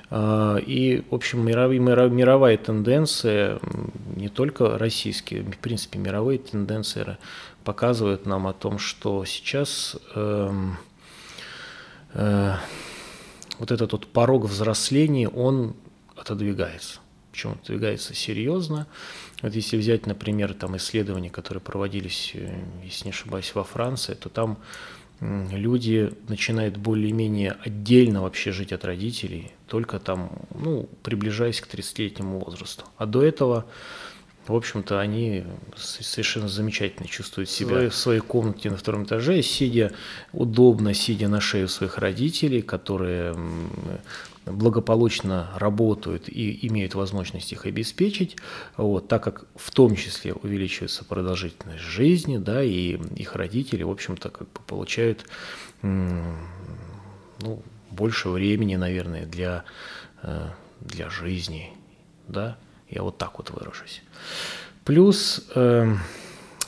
А, 0.10 0.58
и, 0.58 1.02
в 1.10 1.16
общем, 1.16 1.46
мировая, 1.46 2.58
тенденция, 2.58 3.60
не 4.16 4.30
только 4.30 4.78
российские, 4.78 5.44
в 5.44 5.58
принципе, 5.58 6.00
мировые 6.00 6.40
тенденции 6.40 7.18
показывают 7.64 8.26
нам 8.26 8.48
о 8.48 8.54
том, 8.54 8.78
что 8.78 9.26
сейчас 9.26 9.98
э, 10.14 10.52
э, 12.14 12.54
вот 13.60 13.72
этот 13.72 13.92
вот 13.92 14.08
порог 14.08 14.46
взросления, 14.46 15.28
он 15.28 15.76
отодвигается. 16.16 17.00
Причем 17.32 17.52
отодвигается 17.52 18.14
серьезно. 18.14 18.88
Вот 19.42 19.54
если 19.54 19.78
взять, 19.78 20.06
например, 20.06 20.54
там 20.54 20.78
исследования, 20.78 21.30
которые 21.30 21.62
проводились, 21.62 22.32
э, 22.36 22.56
если 22.84 23.06
не 23.06 23.12
ошибаюсь, 23.12 23.54
во 23.56 23.64
Франции, 23.64 24.14
то 24.14 24.30
там 24.30 24.60
люди 25.20 26.12
начинают 26.28 26.78
более-менее 26.78 27.58
отдельно 27.64 28.22
вообще 28.22 28.52
жить 28.52 28.74
от 28.74 28.86
родителей, 28.86 29.52
только 29.68 30.00
там, 30.00 30.32
ну, 30.54 30.90
приближаясь 31.04 31.62
к 31.62 31.68
30-летнему 31.68 32.40
возрасту. 32.40 32.86
А 32.98 33.06
до 33.06 33.24
этого 33.24 33.66
в 34.48 34.56
общем-то, 34.56 35.00
они 35.00 35.44
совершенно 35.76 36.48
замечательно 36.48 37.08
чувствуют 37.08 37.50
себя 37.50 37.90
в 37.90 37.96
своей 37.96 38.20
комнате 38.20 38.70
на 38.70 38.78
втором 38.78 39.06
этаже, 39.06 39.42
сидя 39.42 39.92
удобно, 40.34 40.94
сидя 40.94 41.28
на 41.28 41.42
шее 41.42 41.68
своих 41.68 41.98
родителей, 41.98 42.62
которые 42.62 43.36
благополучно 44.46 45.50
работают 45.56 46.30
и 46.30 46.68
имеют 46.68 46.96
возможность 46.96 47.52
их 47.52 47.66
обеспечить, 47.66 48.38
вот, 48.78 49.08
так 49.08 49.24
как 49.24 49.46
в 49.56 49.72
том 49.72 49.96
числе 49.96 50.34
увеличивается 50.34 51.04
продолжительность 51.04 51.84
жизни, 51.84 52.38
да, 52.38 52.64
и 52.64 52.98
их 53.16 53.36
родители, 53.36 53.84
в 53.84 53.90
общем-то, 53.90 54.30
как 54.30 54.48
бы 54.52 54.60
получают 54.68 55.26
ну, 55.82 57.62
больше 57.92 58.30
времени, 58.30 58.76
наверное, 58.76 59.26
для, 59.26 59.64
э, 60.24 60.50
для 60.82 61.10
жизни, 61.10 61.74
да, 62.28 62.58
я 62.90 63.04
вот 63.04 63.18
так 63.18 63.38
вот 63.38 63.50
выражусь. 63.52 64.02
Плюс 64.84 65.48
э, 65.56 65.96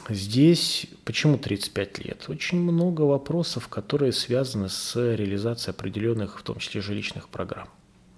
здесь 0.09 0.87
почему 1.05 1.37
35 1.37 2.05
лет? 2.05 2.25
Очень 2.29 2.59
много 2.59 3.01
вопросов, 3.01 3.67
которые 3.67 4.11
связаны 4.11 4.69
с 4.69 4.95
реализацией 4.95 5.73
определенных, 5.73 6.39
в 6.39 6.43
том 6.43 6.57
числе 6.59 6.81
жилищных 6.81 7.29
программ. 7.29 7.69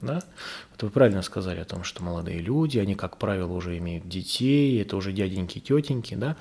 Да? 0.01 0.22
Вот 0.72 0.84
вы 0.84 0.89
правильно 0.89 1.22
сказали 1.22 1.60
о 1.60 1.65
том, 1.65 1.84
что 1.84 2.03
молодые 2.03 2.39
люди, 2.39 2.77
они, 2.77 2.96
как 2.96 3.17
правило, 3.17 3.51
уже 3.51 3.77
имеют 3.77 4.08
детей, 4.08 4.81
это 4.81 4.96
уже 4.96 5.12
дяденьки, 5.12 5.60
тетеньки, 5.60 6.15
да. 6.15 6.38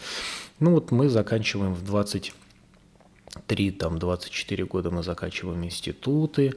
Ну 0.61 0.73
вот 0.73 0.91
мы 0.91 1.09
заканчиваем 1.09 1.75
в 1.75 1.85
23, 1.85 3.71
там, 3.73 3.99
24 3.99 4.65
года 4.65 4.91
мы 4.91 5.03
заканчиваем 5.03 5.65
институты, 5.65 6.55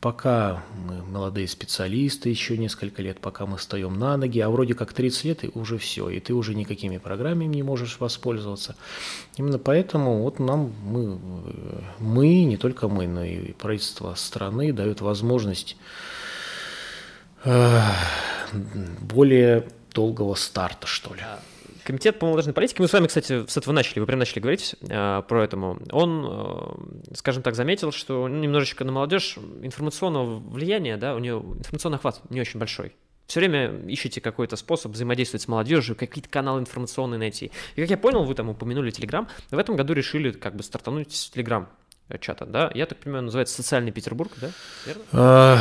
пока 0.00 0.62
мы 0.86 1.02
молодые 1.02 1.46
специалисты, 1.46 2.30
еще 2.30 2.56
несколько 2.56 3.02
лет, 3.02 3.20
пока 3.20 3.44
мы 3.44 3.58
встаем 3.58 3.98
на 3.98 4.16
ноги, 4.16 4.40
а 4.40 4.48
вроде 4.48 4.74
как 4.74 4.94
30 4.94 5.24
лет 5.24 5.44
и 5.44 5.50
уже 5.52 5.76
все, 5.76 6.08
и 6.08 6.20
ты 6.20 6.32
уже 6.32 6.54
никакими 6.54 6.96
программами 6.96 7.54
не 7.54 7.62
можешь 7.62 8.00
воспользоваться. 8.00 8.76
Именно 9.36 9.58
поэтому 9.58 10.22
вот 10.22 10.38
нам 10.38 10.72
мы, 10.84 11.18
мы, 11.98 12.44
не 12.44 12.56
только 12.56 12.88
мы, 12.88 13.06
но 13.06 13.24
и 13.24 13.52
правительство 13.52 14.14
страны 14.14 14.72
дают 14.72 15.02
возможность 15.02 15.76
э, 17.44 17.80
более 19.00 19.68
долгого 19.92 20.34
старта, 20.34 20.86
что 20.86 21.14
ли. 21.14 21.22
Комитет 21.90 22.20
по 22.20 22.26
молодежной 22.26 22.54
политике, 22.54 22.80
мы 22.82 22.86
с 22.86 22.92
вами, 22.92 23.08
кстати, 23.08 23.44
с 23.48 23.56
этого 23.56 23.74
начали, 23.74 23.98
вы 23.98 24.06
прям 24.06 24.20
начали 24.20 24.38
говорить 24.38 24.76
э, 24.80 25.22
про 25.26 25.42
этому. 25.42 25.76
Он, 25.90 26.24
э, 27.10 27.14
скажем 27.16 27.42
так, 27.42 27.56
заметил, 27.56 27.90
что 27.90 28.28
немножечко 28.28 28.84
на 28.84 28.92
молодежь 28.92 29.38
информационного 29.60 30.38
влияния, 30.38 30.96
да, 30.96 31.16
у 31.16 31.18
нее 31.18 31.42
информационный 31.58 31.96
охват 31.96 32.20
не 32.30 32.40
очень 32.40 32.60
большой. 32.60 32.94
Все 33.26 33.40
время 33.40 33.76
ищете 33.88 34.20
какой-то 34.20 34.54
способ 34.54 34.92
взаимодействовать 34.92 35.42
с 35.42 35.48
молодежью, 35.48 35.96
какие-то 35.96 36.28
каналы 36.30 36.60
информационные 36.60 37.18
найти. 37.18 37.50
И 37.74 37.80
как 37.80 37.90
я 37.90 37.98
понял, 37.98 38.22
вы 38.22 38.36
там 38.36 38.50
упомянули 38.50 38.92
Телеграм, 38.92 39.26
в 39.50 39.58
этом 39.58 39.74
году 39.74 39.92
решили 39.92 40.30
как 40.30 40.54
бы 40.54 40.62
стартануть 40.62 41.12
с 41.12 41.30
Телеграм 41.30 41.68
чата, 42.20 42.46
да? 42.46 42.70
Я 42.72 42.86
так 42.86 42.98
понимаю, 42.98 43.24
называется 43.24 43.56
«Социальный 43.56 43.90
Петербург», 43.90 44.30
да? 44.40 44.50
Верно? 44.86 45.60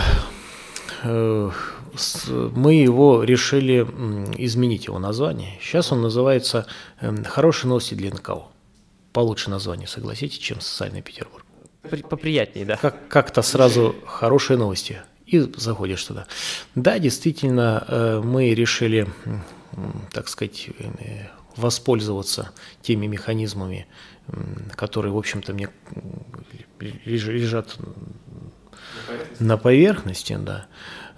Мы 2.56 2.76
его 2.76 3.24
решили 3.24 3.82
изменить 4.38 4.86
его 4.88 5.00
название. 5.00 5.58
Сейчас 5.62 5.92
он 5.92 6.02
называется 6.02 6.66
эм, 7.02 7.24
«Хорошие 7.24 7.70
новости 7.70 7.94
для 7.96 8.12
НКО». 8.12 8.44
Получше 9.14 9.50
название, 9.50 9.88
согласитесь, 9.88 10.38
чем 10.38 10.62
«Социальный 10.62 11.02
Петербург». 11.02 11.46
Поприятнее, 12.10 12.66
да. 12.66 12.78
Как- 12.78 13.08
как-то 13.08 13.42
сразу 13.42 13.96
«Хорошие 14.06 14.58
новости» 14.58 15.02
и 15.26 15.40
заходишь 15.58 16.04
туда. 16.04 16.26
Да, 16.76 17.00
действительно, 17.00 17.84
э, 17.88 18.22
мы 18.24 18.54
решили, 18.54 19.08
так 20.12 20.28
сказать, 20.28 20.70
воспользоваться 21.56 22.52
теми 22.82 23.06
механизмами, 23.08 23.88
которые, 24.76 25.12
в 25.12 25.18
общем-то, 25.18 25.54
мне 25.54 25.70
лежат 26.80 27.78
на 29.40 29.58
поверхности, 29.58 30.38
да. 30.40 30.68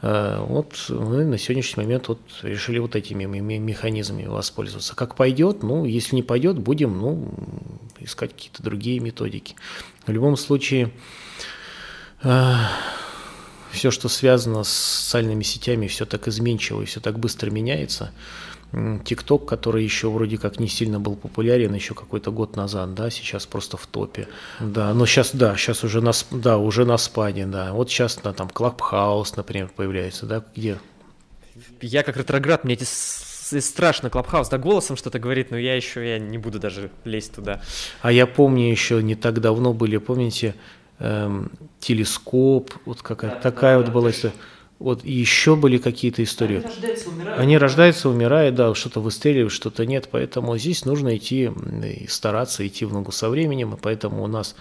Э, 0.02 0.44
вот 0.48 0.86
мы 0.90 1.26
на 1.26 1.38
сегодняшний 1.38 1.84
момент 1.84 2.08
вот 2.08 2.20
решили 2.42 2.80
вот 2.80 2.96
этими 2.96 3.26
механизмами 3.26 4.26
воспользоваться. 4.26 4.96
Как 4.96 5.16
пойдет, 5.16 5.64
ну, 5.64 5.86
если 5.86 6.16
не 6.16 6.24
пойдет, 6.24 6.58
будем, 6.58 7.00
ну, 7.00 7.34
искать 8.00 8.34
какие-то 8.34 8.64
другие 8.64 9.00
методики. 9.00 9.56
В 10.06 10.12
любом 10.12 10.38
случае, 10.38 10.92
э, 12.24 12.56
все, 13.72 13.92
что 13.92 14.10
связано 14.10 14.64
с 14.64 14.70
социальными 14.70 15.44
сетями, 15.44 15.88
все 15.88 16.06
так 16.06 16.28
изменчиво 16.28 16.82
и 16.82 16.86
все 16.86 17.00
так 17.00 17.20
быстро 17.20 17.50
меняется. 17.50 18.12
TikTok, 19.04 19.46
который 19.46 19.84
еще 19.84 20.10
вроде 20.10 20.38
как 20.38 20.60
не 20.60 20.68
сильно 20.68 21.00
был 21.00 21.16
популярен 21.16 21.74
еще 21.74 21.94
какой-то 21.94 22.32
год 22.32 22.56
назад, 22.56 22.94
да, 22.94 23.10
сейчас 23.10 23.46
просто 23.46 23.76
в 23.76 23.86
топе. 23.86 24.28
Да, 24.60 24.94
но 24.94 25.06
сейчас, 25.06 25.32
да, 25.34 25.58
сейчас 25.58 25.84
уже 25.84 26.02
на, 26.02 26.12
да, 26.32 26.58
уже 26.58 26.86
на 26.86 26.98
спаде, 26.98 27.46
да. 27.46 27.74
Вот 27.74 27.90
сейчас 27.90 28.18
да, 28.24 28.32
там 28.32 28.50
Clubhouse, 28.50 29.36
например, 29.36 29.70
появляется, 29.76 30.26
да, 30.26 30.44
где... 30.56 30.78
Я 31.82 32.04
как 32.04 32.16
ретроград, 32.16 32.64
мне 32.64 32.76
эти 32.76 32.86
страшно 32.86 34.10
Clubhouse, 34.10 34.48
да, 34.48 34.58
голосом 34.58 34.96
что-то 34.96 35.20
говорит, 35.20 35.52
но 35.52 35.58
я 35.58 35.76
еще, 35.76 36.08
я 36.08 36.18
не 36.18 36.38
буду 36.38 36.60
даже 36.60 36.92
лезть 37.04 37.36
туда. 37.36 37.62
А 38.02 38.12
я 38.12 38.26
помню 38.26 38.72
еще 38.72 39.04
не 39.04 39.16
так 39.16 39.42
давно 39.42 39.74
были, 39.74 39.98
помните, 39.98 40.56
эм, 41.00 41.52
телескоп, 41.80 42.72
вот 42.86 43.02
какая 43.02 43.32
да, 43.32 43.38
такая 43.38 43.78
да, 43.78 43.84
вот 43.84 43.94
была 43.94 44.12
история. 44.12 44.34
Вот 44.82 45.06
и 45.06 45.12
еще 45.12 45.56
были 45.56 45.78
какие-то 45.78 46.24
истории. 46.24 46.58
Они 46.58 46.66
рождаются, 46.66 47.10
умирают. 47.10 47.40
Они 47.40 47.58
рождаются, 47.58 48.10
умирают, 48.10 48.56
да, 48.56 48.74
что-то 48.74 49.00
выстреливают, 49.00 49.54
что-то 49.54 49.86
нет. 49.86 50.10
Поэтому 50.12 50.58
здесь 50.58 50.86
нужно 50.86 51.16
идти 51.18 51.52
и 51.84 52.08
стараться 52.08 52.66
идти 52.68 52.86
в 52.86 52.94
ногу 52.94 53.12
со 53.12 53.30
временем. 53.30 53.76
И 53.76 53.78
поэтому 53.78 54.24
у 54.24 54.28
нас 54.28 54.56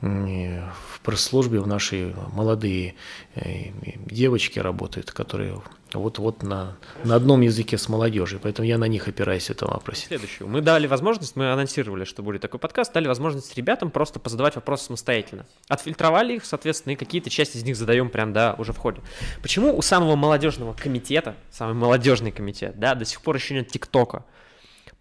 в 0.00 1.00
пресс-службе 1.02 1.60
в 1.60 1.66
нашей 1.66 2.14
молодые 2.32 2.94
э, 3.36 3.70
девочки 4.06 4.58
работают, 4.58 5.12
которые 5.12 5.62
вот-вот 5.98 6.42
на, 6.42 6.76
на 7.04 7.14
одном 7.14 7.40
языке 7.40 7.78
с 7.78 7.88
молодежью, 7.88 8.40
поэтому 8.42 8.66
я 8.66 8.78
на 8.78 8.86
них 8.86 9.08
опираюсь 9.08 9.46
в 9.46 9.50
этом 9.50 9.70
вопросе. 9.70 10.06
Следующее. 10.06 10.48
Мы 10.48 10.60
дали 10.60 10.86
возможность, 10.86 11.36
мы 11.36 11.52
анонсировали, 11.52 12.04
что 12.04 12.22
будет 12.22 12.42
такой 12.42 12.60
подкаст, 12.60 12.92
дали 12.92 13.08
возможность 13.08 13.56
ребятам 13.56 13.90
просто 13.90 14.18
позадавать 14.20 14.56
вопросы 14.56 14.86
самостоятельно. 14.86 15.46
Отфильтровали 15.68 16.36
их, 16.36 16.44
соответственно, 16.44 16.92
и 16.92 16.96
какие-то 16.96 17.30
части 17.30 17.56
из 17.56 17.64
них 17.64 17.76
задаем 17.76 18.10
прям, 18.10 18.32
да, 18.32 18.54
уже 18.58 18.72
в 18.72 18.78
ходе. 18.78 19.00
Почему 19.42 19.76
у 19.76 19.82
самого 19.82 20.16
молодежного 20.16 20.74
комитета, 20.74 21.34
самый 21.50 21.74
молодежный 21.74 22.32
комитет, 22.32 22.78
да, 22.78 22.94
до 22.94 23.04
сих 23.04 23.22
пор 23.22 23.36
еще 23.36 23.54
нет 23.54 23.68
ТикТока? 23.68 24.24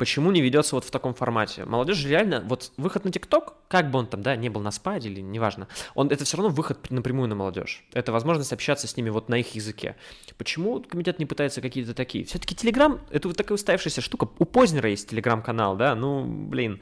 Почему 0.03 0.31
не 0.31 0.41
ведется 0.41 0.75
вот 0.75 0.83
в 0.83 0.91
таком 0.91 1.13
формате? 1.13 1.63
Молодежь 1.63 2.03
реально, 2.05 2.43
вот 2.45 2.73
выход 2.75 3.05
на 3.05 3.11
ТикТок, 3.13 3.53
как 3.69 3.89
бы 3.89 3.99
он 3.99 4.07
там, 4.07 4.21
да, 4.21 4.35
не 4.35 4.49
был 4.49 4.59
на 4.59 4.71
спаде 4.71 5.07
или 5.07 5.21
неважно, 5.21 5.69
он, 5.95 6.09
это 6.09 6.25
все 6.25 6.35
равно 6.35 6.51
выход 6.51 6.91
напрямую 6.91 7.29
на 7.29 7.35
молодежь. 7.35 7.85
Это 7.93 8.11
возможность 8.11 8.51
общаться 8.51 8.85
с 8.85 8.97
ними 8.97 9.09
вот 9.09 9.29
на 9.29 9.35
их 9.35 9.55
языке. 9.55 9.95
Почему 10.37 10.81
комитет 10.81 11.19
не 11.19 11.25
пытается 11.25 11.61
какие-то 11.61 11.93
такие? 11.93 12.25
Все-таки 12.25 12.53
Телеграм, 12.53 12.99
это 13.11 13.29
вот 13.29 13.37
такая 13.37 13.55
уставшаяся 13.55 14.01
штука. 14.01 14.27
У 14.39 14.43
Познера 14.43 14.89
есть 14.89 15.09
Телеграм-канал, 15.09 15.77
да, 15.77 15.95
ну, 15.95 16.25
блин. 16.25 16.81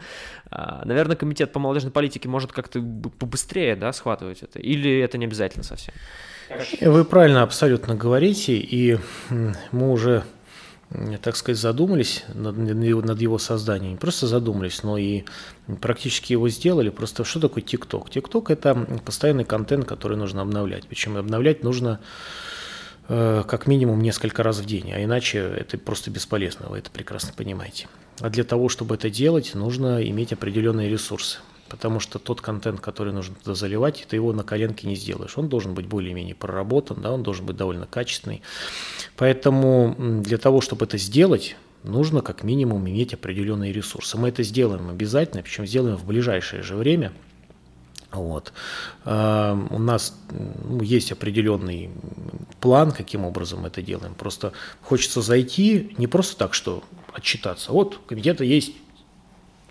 А, 0.49 0.83
наверное, 0.83 1.15
комитет 1.15 1.51
по 1.51 1.59
молодежной 1.59 1.91
политике 1.91 2.27
может 2.27 2.51
как-то 2.51 2.81
побыстрее, 3.19 3.75
да, 3.75 3.93
схватывать 3.93 4.41
это. 4.41 4.57
Или 4.57 4.97
это 4.99 5.19
не 5.19 5.25
обязательно 5.25 5.63
совсем? 5.63 5.93
Вы 6.81 7.05
правильно 7.05 7.43
абсолютно 7.43 7.93
говорите, 7.93 8.53
и 8.53 8.97
мы 9.29 9.91
уже 9.91 10.23
так 11.21 11.36
сказать, 11.38 11.60
задумались 11.60 12.24
над, 12.33 12.57
над 12.57 13.21
его 13.21 13.38
созданием. 13.38 13.91
Не 13.91 13.98
просто 13.98 14.27
задумались, 14.27 14.83
но 14.83 14.98
и 14.98 15.24
практически 15.79 16.33
его 16.33 16.50
сделали. 16.50 16.89
Просто 16.89 17.24
что 17.24 17.39
такое 17.39 17.63
ТикТок? 17.63 18.10
ТикТок– 18.10 18.50
это 18.51 18.75
постоянный 19.05 19.45
контент, 19.45 19.86
который 19.86 20.17
нужно 20.17 20.41
обновлять. 20.41 20.88
Причем 20.88 21.15
обновлять 21.15 21.63
нужно 21.63 22.01
э, 23.07 23.43
как 23.48 23.67
минимум 23.67 24.01
несколько 24.01 24.43
раз 24.43 24.60
в 24.60 24.65
день, 24.65 24.91
а 24.91 25.01
иначе 25.01 25.39
это 25.39 25.77
просто 25.77 26.12
бесполезно, 26.12 26.67
вы 26.67 26.79
это 26.79 26.91
прекрасно 26.91 27.31
понимаете. 27.36 27.88
А 28.19 28.29
для 28.29 28.43
того, 28.43 28.67
чтобы 28.67 28.95
это 28.95 29.10
делать, 29.10 29.55
нужно 29.55 30.05
иметь 30.07 30.33
определенные 30.33 30.89
ресурсы 30.89 31.39
потому 31.71 32.01
что 32.01 32.19
тот 32.19 32.41
контент, 32.41 32.81
который 32.81 33.13
нужно 33.13 33.33
туда 33.35 33.55
заливать, 33.55 34.05
ты 34.09 34.17
его 34.17 34.33
на 34.33 34.43
коленке 34.43 34.87
не 34.87 34.95
сделаешь. 34.95 35.37
Он 35.37 35.47
должен 35.47 35.73
быть 35.73 35.85
более-менее 35.87 36.35
проработан, 36.35 37.01
да, 37.01 37.13
он 37.13 37.23
должен 37.23 37.45
быть 37.45 37.55
довольно 37.55 37.87
качественный. 37.87 38.41
Поэтому 39.15 39.95
для 40.21 40.37
того, 40.37 40.59
чтобы 40.59 40.83
это 40.85 40.97
сделать, 40.97 41.55
нужно 41.83 42.21
как 42.21 42.43
минимум 42.43 42.89
иметь 42.89 43.13
определенные 43.13 43.71
ресурсы. 43.71 44.17
Мы 44.17 44.27
это 44.27 44.43
сделаем 44.43 44.89
обязательно, 44.89 45.43
причем 45.43 45.65
сделаем 45.65 45.95
в 45.95 46.05
ближайшее 46.05 46.61
же 46.61 46.75
время. 46.75 47.13
Вот. 48.11 48.51
А, 49.05 49.57
у 49.69 49.79
нас 49.79 50.13
ну, 50.29 50.81
есть 50.81 51.13
определенный 51.13 51.89
план, 52.59 52.91
каким 52.91 53.23
образом 53.23 53.61
мы 53.61 53.69
это 53.69 53.81
делаем. 53.81 54.13
Просто 54.15 54.51
хочется 54.81 55.21
зайти 55.21 55.95
не 55.97 56.07
просто 56.07 56.35
так, 56.35 56.53
что 56.53 56.83
отчитаться. 57.13 57.71
Вот 57.71 57.97
где-то 58.09 58.43
есть 58.43 58.73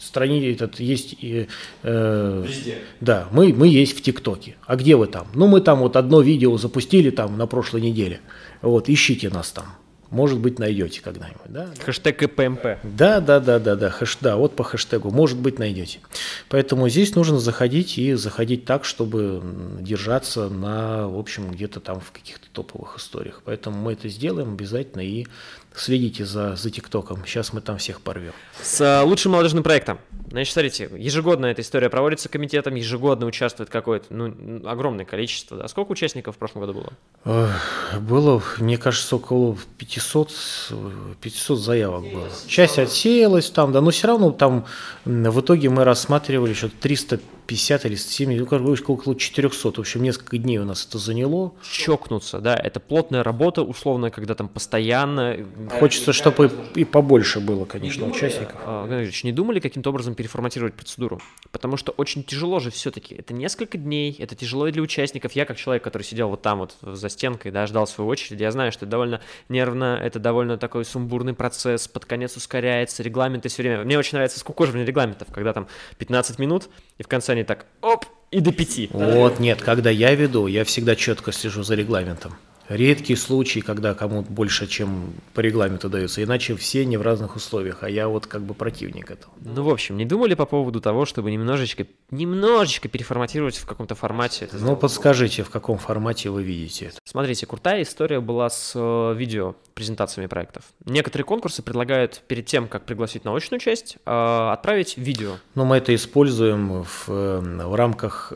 стране 0.00 0.50
этот 0.50 0.80
есть 0.80 1.14
и 1.20 1.48
э, 1.82 2.44
везде. 2.46 2.78
Да, 3.00 3.28
мы 3.32 3.52
мы 3.52 3.68
есть 3.68 3.96
в 3.96 4.02
ТикТоке. 4.02 4.56
А 4.66 4.76
где 4.76 4.96
вы 4.96 5.06
там? 5.06 5.28
Ну 5.34 5.46
мы 5.46 5.60
там 5.60 5.80
вот 5.80 5.96
одно 5.96 6.20
видео 6.20 6.56
запустили 6.58 7.10
там 7.10 7.36
на 7.36 7.46
прошлой 7.46 7.80
неделе. 7.80 8.20
Вот 8.62 8.88
ищите 8.88 9.30
нас 9.30 9.50
там. 9.50 9.66
Может 10.10 10.40
быть, 10.40 10.58
найдете 10.58 11.00
когда-нибудь, 11.02 11.46
да? 11.46 11.68
Хэштег 11.84 12.18
КПМП. 12.18 12.78
Да, 12.82 13.20
да, 13.20 13.38
да, 13.38 13.60
да, 13.60 13.76
да, 13.76 13.90
хэш, 13.90 14.18
да, 14.20 14.36
вот 14.36 14.56
по 14.56 14.64
хэштегу, 14.64 15.10
может 15.12 15.38
быть, 15.38 15.60
найдете. 15.60 16.00
Поэтому 16.48 16.88
здесь 16.88 17.14
нужно 17.14 17.38
заходить 17.38 17.96
и 17.96 18.14
заходить 18.14 18.64
так, 18.64 18.84
чтобы 18.84 19.40
держаться 19.80 20.48
на, 20.48 21.06
в 21.06 21.16
общем, 21.16 21.52
где-то 21.52 21.78
там 21.78 22.00
в 22.00 22.10
каких-то 22.10 22.48
топовых 22.52 22.98
историях. 22.98 23.42
Поэтому 23.44 23.80
мы 23.80 23.92
это 23.92 24.08
сделаем 24.08 24.54
обязательно 24.54 25.02
и 25.02 25.26
следите 25.74 26.24
за, 26.24 26.56
за 26.56 26.70
ТикТоком. 26.70 27.24
Сейчас 27.24 27.52
мы 27.52 27.60
там 27.60 27.78
всех 27.78 28.00
порвем. 28.00 28.32
С 28.62 28.80
э, 28.80 29.02
лучшим 29.02 29.32
молодежным 29.32 29.62
проектом. 29.62 29.98
Значит, 30.30 30.52
смотрите, 30.52 30.90
ежегодно 30.96 31.46
эта 31.46 31.62
история 31.62 31.90
проводится 31.90 32.28
комитетом, 32.28 32.74
ежегодно 32.74 33.26
участвует 33.26 33.68
какое-то, 33.70 34.06
ну, 34.10 34.62
огромное 34.68 35.04
количество. 35.04 35.56
Да? 35.56 35.68
Сколько 35.68 35.92
участников 35.92 36.36
в 36.36 36.38
прошлом 36.38 36.62
году 36.62 36.84
было? 37.24 37.98
Было, 38.00 38.42
мне 38.58 38.78
кажется, 38.78 39.16
около 39.16 39.56
500 39.78 40.00
500, 40.10 41.16
500 41.20 41.58
заявок 41.58 42.02
было. 42.02 42.28
Часть 42.46 42.78
отсеялась 42.78 43.50
там, 43.50 43.72
да, 43.72 43.80
но 43.80 43.90
все 43.90 44.08
равно 44.08 44.30
там 44.30 44.66
в 45.04 45.40
итоге 45.40 45.68
мы 45.70 45.84
рассматривали 45.84 46.54
что-то 46.54 46.76
300 46.80 47.20
50 47.50 47.84
или 47.86 47.96
70, 47.96 48.48
ну, 48.52 48.94
около 48.94 49.16
400. 49.16 49.72
В 49.72 49.78
общем, 49.80 50.04
несколько 50.04 50.38
дней 50.38 50.58
у 50.58 50.64
нас 50.64 50.86
это 50.86 50.98
заняло. 50.98 51.52
Чокнуться, 51.68 52.38
да, 52.38 52.54
это 52.54 52.78
плотная 52.78 53.24
работа, 53.24 53.62
условно, 53.62 54.12
когда 54.12 54.36
там 54.36 54.48
постоянно... 54.48 55.36
Хочется, 55.80 56.12
чтобы 56.12 56.52
и 56.76 56.84
побольше 56.84 57.40
было, 57.40 57.64
конечно, 57.64 58.04
не 58.04 58.12
участников. 58.12 58.54
Думали, 58.64 59.10
не 59.24 59.32
думали 59.32 59.58
каким-то 59.58 59.90
образом 59.90 60.14
переформатировать 60.14 60.74
процедуру? 60.74 61.20
Потому 61.50 61.76
что 61.76 61.90
очень 61.90 62.22
тяжело 62.22 62.60
же 62.60 62.70
все-таки. 62.70 63.16
Это 63.16 63.34
несколько 63.34 63.78
дней, 63.78 64.14
это 64.16 64.36
тяжело 64.36 64.68
и 64.68 64.70
для 64.70 64.82
участников. 64.82 65.32
Я, 65.32 65.44
как 65.44 65.56
человек, 65.56 65.82
который 65.82 66.04
сидел 66.04 66.28
вот 66.28 66.42
там 66.42 66.60
вот 66.60 66.76
за 66.80 67.08
стенкой, 67.08 67.50
да, 67.50 67.66
ждал 67.66 67.88
свою 67.88 68.08
очередь, 68.08 68.40
я 68.40 68.52
знаю, 68.52 68.70
что 68.70 68.84
это 68.84 68.92
довольно 68.92 69.20
нервно, 69.48 69.98
это 70.00 70.20
довольно 70.20 70.56
такой 70.56 70.84
сумбурный 70.84 71.34
процесс, 71.34 71.88
под 71.88 72.04
конец 72.04 72.36
ускоряется, 72.36 73.02
регламенты 73.02 73.48
все 73.48 73.62
время. 73.64 73.82
Мне 73.82 73.98
очень 73.98 74.12
нравится 74.12 74.38
скукоживание 74.38 74.86
регламентов, 74.86 75.26
когда 75.32 75.52
там 75.52 75.66
15 75.98 76.38
минут, 76.38 76.68
и 76.98 77.02
в 77.02 77.08
конце 77.08 77.32
они 77.32 77.39
так, 77.44 77.66
оп, 77.80 78.04
и 78.30 78.40
до 78.40 78.52
пяти. 78.52 78.88
Вот, 78.92 79.40
нет, 79.40 79.60
когда 79.60 79.90
я 79.90 80.14
веду, 80.14 80.46
я 80.46 80.64
всегда 80.64 80.96
четко 80.96 81.32
слежу 81.32 81.62
за 81.62 81.74
регламентом. 81.74 82.36
Редкий 82.70 83.16
случай, 83.16 83.62
когда 83.62 83.94
кому-то 83.94 84.30
больше, 84.30 84.68
чем 84.68 85.12
по 85.34 85.40
регламенту 85.40 85.88
дается, 85.88 86.22
иначе 86.22 86.54
все 86.54 86.84
не 86.84 86.96
в 86.96 87.02
разных 87.02 87.34
условиях, 87.34 87.82
а 87.82 87.90
я 87.90 88.06
вот 88.06 88.28
как 88.28 88.42
бы 88.42 88.54
противник 88.54 89.10
этого. 89.10 89.32
Ну, 89.40 89.64
в 89.64 89.70
общем, 89.70 89.96
не 89.96 90.04
думали 90.04 90.34
по 90.34 90.46
поводу 90.46 90.80
того, 90.80 91.04
чтобы 91.04 91.32
немножечко, 91.32 91.84
немножечко 92.12 92.88
переформатировать 92.88 93.56
в 93.56 93.66
каком-то 93.66 93.96
формате? 93.96 94.44
Это 94.44 94.58
ну, 94.58 94.76
подскажите, 94.76 95.42
в 95.42 95.50
каком 95.50 95.78
формате 95.78 96.30
вы 96.30 96.44
видите 96.44 96.86
это? 96.86 96.98
Смотрите, 97.04 97.44
крутая 97.44 97.82
история 97.82 98.20
была 98.20 98.48
с 98.48 98.72
э, 98.76 99.14
видео 99.16 99.56
презентациями 99.74 100.28
проектов. 100.28 100.62
Некоторые 100.84 101.24
конкурсы 101.24 101.64
предлагают 101.64 102.22
перед 102.28 102.46
тем, 102.46 102.68
как 102.68 102.84
пригласить 102.84 103.24
на 103.24 103.34
очную 103.34 103.58
часть, 103.58 103.96
э, 104.06 104.50
отправить 104.52 104.96
видео. 104.96 105.38
Ну, 105.56 105.64
мы 105.64 105.78
это 105.78 105.92
используем 105.92 106.84
в, 106.84 107.08
э, 107.08 107.64
в 107.66 107.74
рамках 107.74 108.32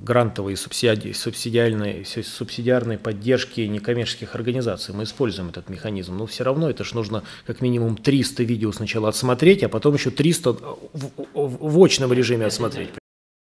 грантовой 0.00 0.56
субсиди, 0.56 1.12
субсидиальной, 1.12 2.04
субсидиарной 2.04 2.98
поддержки 2.98 3.19
некоммерческих 3.22 4.34
организаций. 4.34 4.94
Мы 4.94 5.04
используем 5.04 5.48
этот 5.50 5.68
механизм. 5.68 6.16
Но 6.16 6.26
все 6.26 6.44
равно 6.44 6.70
это 6.70 6.84
же 6.84 6.94
нужно 6.94 7.22
как 7.46 7.60
минимум 7.60 7.96
300 7.96 8.42
видео 8.42 8.72
сначала 8.72 9.08
отсмотреть, 9.08 9.62
а 9.62 9.68
потом 9.68 9.94
еще 9.94 10.10
300 10.10 10.52
в, 10.52 10.80
в, 10.92 11.10
в 11.34 11.84
очном 11.84 12.12
режиме 12.12 12.46
отсмотреть. 12.46 12.90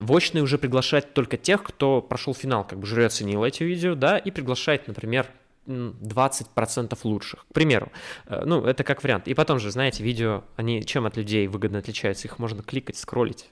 В 0.00 0.12
очный 0.12 0.40
уже 0.40 0.59
приглашать 0.59 1.14
только 1.14 1.37
тех, 1.37 1.62
кто 1.62 2.00
прошел 2.02 2.35
финал, 2.35 2.66
как 2.66 2.81
бы 2.81 2.87
жюри 2.87 3.04
оценило 3.04 3.45
эти 3.45 3.62
видео, 3.62 3.95
да, 3.95 4.19
и 4.19 4.33
приглашать, 4.33 4.88
например, 4.88 5.28
20% 5.66 6.99
лучших. 7.04 7.47
К 7.49 7.54
примеру, 7.54 7.92
э, 8.26 8.42
ну, 8.45 8.64
это 8.64 8.83
как 8.83 9.04
вариант. 9.04 9.28
И 9.28 9.35
потом 9.35 9.61
же, 9.61 9.71
знаете, 9.71 10.02
видео, 10.02 10.42
они 10.57 10.85
чем 10.85 11.07
от 11.07 11.16
людей 11.16 11.47
выгодно 11.47 11.78
отличаются? 11.78 12.26
Их 12.26 12.38
можно 12.38 12.62
кликать, 12.62 12.97
скроллить 12.97 13.49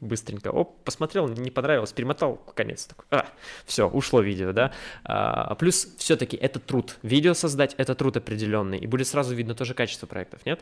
быстренько, 0.00 0.48
оп, 0.48 0.82
посмотрел, 0.84 1.28
не 1.28 1.50
понравилось, 1.50 1.92
перемотал, 1.92 2.36
конец 2.54 2.86
такой, 2.86 3.04
а, 3.10 3.26
все, 3.66 3.88
ушло 3.88 4.20
видео, 4.20 4.52
да. 4.52 4.72
А, 5.04 5.54
плюс 5.54 5.88
все-таки 5.98 6.36
это 6.36 6.60
труд, 6.60 6.96
видео 7.02 7.34
создать 7.34 7.74
это 7.78 7.94
труд 7.94 8.16
определенный, 8.16 8.78
и 8.78 8.86
будет 8.86 9.06
сразу 9.06 9.34
видно 9.34 9.54
тоже 9.54 9.74
качество 9.74 10.06
проектов, 10.06 10.44
нет? 10.46 10.60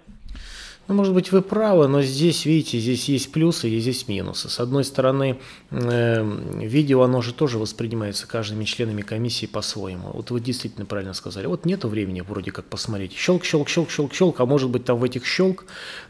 Ну, 0.89 0.95
может 0.95 1.15
быть, 1.15 1.33
вы 1.33 1.43
правы, 1.43 1.89
но 1.89 2.01
здесь, 2.03 2.47
видите, 2.47 2.79
здесь 2.79 3.09
есть 3.09 3.33
плюсы 3.33 3.69
и 3.69 3.81
здесь 3.81 4.07
минусы. 4.07 4.49
С 4.49 4.61
одной 4.61 4.85
стороны, 4.85 5.41
э, 5.71 6.39
видео, 6.61 7.03
оно 7.03 7.23
же 7.23 7.33
тоже 7.33 7.59
воспринимается 7.59 8.29
каждыми 8.29 8.65
членами 8.65 9.03
комиссии 9.03 9.47
по-своему. 9.47 10.11
Вот 10.13 10.31
вы 10.31 10.41
действительно 10.41 10.87
правильно 10.87 11.13
сказали. 11.13 11.47
Вот 11.47 11.65
нету 11.65 11.89
времени 11.89 12.21
вроде 12.21 12.53
как 12.53 12.67
посмотреть. 12.67 13.13
Щелк, 13.15 13.45
щелк, 13.45 13.69
щелк, 13.69 13.91
щелк, 13.91 14.15
щелк, 14.15 14.39
а 14.39 14.47
может 14.47 14.71
быть 14.71 14.85
там 14.85 14.99
в 14.99 15.05
этих 15.05 15.27
щелк 15.27 15.65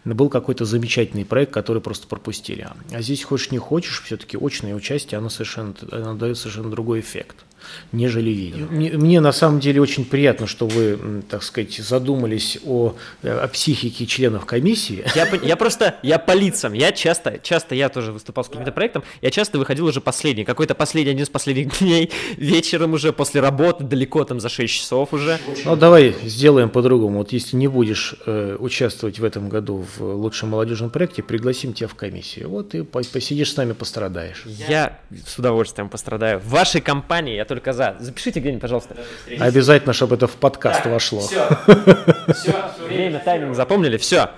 был 0.04 0.28
какой-то 0.28 0.66
замечательный 0.66 1.24
проект, 1.24 1.52
который 1.52 1.80
просто 1.80 2.06
пропустили. 2.06 2.68
А 2.96 3.02
здесь 3.02 3.24
хочешь 3.24 3.50
не 3.50 3.58
хочешь, 3.58 4.02
все-таки 4.02 4.38
очное 4.40 4.74
участие, 4.74 5.18
оно 5.18 5.28
совершенно, 5.28 5.74
оно 5.92 6.14
дает 6.14 6.38
совершенно 6.38 6.70
другой 6.70 7.00
эффект 7.00 7.44
нежели 7.92 8.30
видео. 8.30 8.66
Мне, 8.70 8.90
мне 8.92 9.20
на 9.20 9.32
самом 9.32 9.60
деле 9.60 9.80
очень 9.80 10.04
приятно, 10.04 10.46
что 10.46 10.66
вы, 10.66 11.22
так 11.28 11.42
сказать, 11.42 11.74
задумались 11.76 12.58
о, 12.64 12.94
о 13.22 13.48
психике 13.48 14.06
членов 14.06 14.46
комиссии. 14.46 15.04
Я, 15.14 15.28
я 15.42 15.56
просто, 15.66 15.96
я 16.02 16.18
по 16.18 16.32
лицам, 16.32 16.72
я 16.72 16.92
часто, 16.92 17.38
часто 17.42 17.74
я 17.74 17.88
тоже 17.88 18.12
выступал 18.12 18.44
с 18.44 18.48
каким-то 18.48 18.72
проектом, 18.72 19.02
я 19.22 19.30
часто 19.30 19.58
выходил 19.58 19.86
уже 19.86 20.00
последний, 20.00 20.44
какой-то 20.44 20.74
последний, 20.74 21.12
один 21.12 21.24
из 21.24 21.30
последних 21.30 21.78
дней, 21.80 22.10
вечером 22.36 22.92
уже, 22.94 23.12
после 23.12 23.40
работы, 23.40 23.84
далеко 23.84 24.24
там 24.24 24.40
за 24.40 24.48
6 24.48 24.72
часов 24.72 25.12
уже. 25.12 25.38
Ну, 25.64 25.76
давай 25.76 26.14
сделаем 26.22 26.70
по-другому. 26.70 27.18
Вот 27.18 27.32
если 27.32 27.56
не 27.56 27.68
будешь 27.68 28.14
э, 28.26 28.56
участвовать 28.58 29.18
в 29.18 29.24
этом 29.24 29.48
году 29.48 29.84
в 29.96 30.02
лучшем 30.02 30.50
молодежном 30.50 30.90
проекте, 30.90 31.22
пригласим 31.22 31.72
тебя 31.72 31.88
в 31.88 31.94
комиссию. 31.94 32.48
Вот 32.48 32.74
и 32.74 32.82
посидишь 32.82 33.52
с 33.52 33.56
нами, 33.56 33.72
пострадаешь. 33.72 34.44
Я 34.68 34.98
с 35.26 35.38
удовольствием 35.38 35.88
пострадаю. 35.88 36.38
В 36.38 36.48
вашей 36.48 36.80
компании 36.80 37.34
я 37.34 37.44
только 37.44 37.55
за. 37.64 37.96
Запишите 37.98 38.40
где-нибудь, 38.40 38.62
пожалуйста. 38.62 38.96
Обязательно, 39.38 39.92
чтобы 39.92 40.16
это 40.16 40.26
в 40.26 40.36
подкаст 40.36 40.82
так, 40.82 40.92
вошло. 40.92 41.20
Все. 41.20 41.48
Все. 42.34 42.54
Время, 42.86 43.20
тайминг 43.20 43.54
запомнили? 43.54 43.96
Все. 43.96 44.30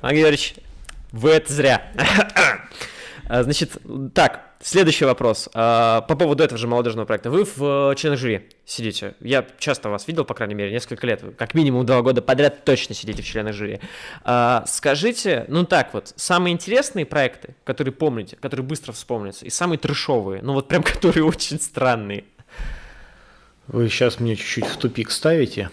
Андрей 0.00 0.20
Георгиевич, 0.20 0.54
вы 1.12 1.30
это 1.30 1.52
зря. 1.52 1.82
А, 3.26 3.42
значит, 3.42 3.78
так, 4.12 4.54
следующий 4.60 5.06
вопрос. 5.06 5.48
А, 5.54 6.02
по 6.02 6.14
поводу 6.14 6.44
этого 6.44 6.58
же 6.58 6.66
молодежного 6.66 7.06
проекта. 7.06 7.30
Вы 7.30 7.44
в 7.44 7.92
э, 7.92 7.94
членах 7.96 8.18
жюри 8.18 8.48
сидите. 8.66 9.14
Я 9.20 9.46
часто 9.58 9.88
вас 9.88 10.06
видел, 10.06 10.24
по 10.24 10.34
крайней 10.34 10.54
мере, 10.54 10.72
несколько 10.72 11.06
лет. 11.06 11.22
Как 11.38 11.54
минимум 11.54 11.86
два 11.86 12.02
года 12.02 12.22
подряд 12.22 12.64
точно 12.64 12.94
сидите 12.94 13.22
в 13.22 13.26
членах 13.26 13.54
жюри. 13.54 13.80
А, 14.24 14.64
скажите, 14.66 15.46
ну 15.48 15.64
так 15.64 15.94
вот, 15.94 16.12
самые 16.16 16.52
интересные 16.52 17.06
проекты, 17.06 17.54
которые 17.64 17.92
помните, 17.92 18.36
которые 18.36 18.66
быстро 18.66 18.92
вспомнятся, 18.92 19.46
и 19.46 19.50
самые 19.50 19.78
трешовые, 19.78 20.42
ну 20.42 20.52
вот 20.52 20.68
прям 20.68 20.82
которые 20.82 21.24
очень 21.24 21.60
странные. 21.60 22.24
Вы 23.68 23.88
сейчас 23.88 24.20
мне 24.20 24.36
чуть-чуть 24.36 24.66
в 24.66 24.76
тупик 24.76 25.10
ставите. 25.10 25.70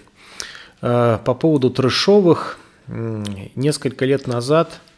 По 0.80 1.18
поводу 1.18 1.70
трешовых, 1.70 2.58
несколько 2.88 4.06
лет 4.06 4.28
назад– 4.28 4.80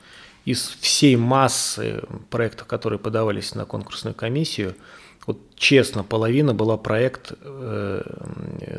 из 0.46 0.76
всей 0.80 1.16
массы 1.16 2.02
проектов, 2.30 2.68
которые 2.68 3.00
подавались 3.00 3.56
на 3.56 3.66
конкурсную 3.66 4.14
комиссию, 4.14 4.76
вот 5.26 5.40
честно, 5.56 6.04
половина 6.04 6.54
была 6.54 6.76
проект, 6.76 7.32
э, 7.42 8.02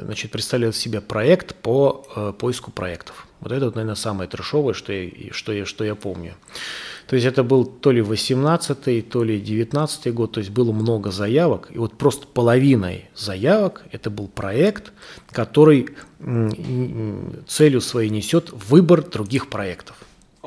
значит, 0.02 0.30
представлял 0.30 0.72
себе 0.72 1.00
проект 1.00 1.54
по 1.54 2.06
э, 2.14 2.32
поиску 2.38 2.70
проектов. 2.70 3.26
Вот 3.40 3.52
это, 3.52 3.66
вот, 3.66 3.74
наверное, 3.74 3.94
самое 3.94 4.28
трешовое, 4.28 4.74
что 4.74 4.92
я, 4.92 5.10
что, 5.32 5.52
я, 5.52 5.66
что 5.66 5.84
я 5.84 5.94
помню. 5.94 6.34
То 7.06 7.16
есть 7.16 7.26
это 7.26 7.42
был 7.42 7.66
то 7.66 7.90
ли 7.90 8.00
18-й, 8.00 9.02
то 9.02 9.22
ли 9.22 9.38
19-й 9.40 10.10
год, 10.10 10.32
то 10.32 10.40
есть 10.40 10.50
было 10.50 10.72
много 10.72 11.10
заявок, 11.10 11.68
и 11.70 11.78
вот 11.78 11.98
просто 11.98 12.26
половиной 12.26 13.10
заявок 13.14 13.84
это 13.92 14.08
был 14.08 14.28
проект, 14.28 14.92
который 15.30 15.90
целью 17.46 17.80
своей 17.82 18.08
несет 18.08 18.50
выбор 18.50 19.02
других 19.02 19.48
проектов. 19.50 19.96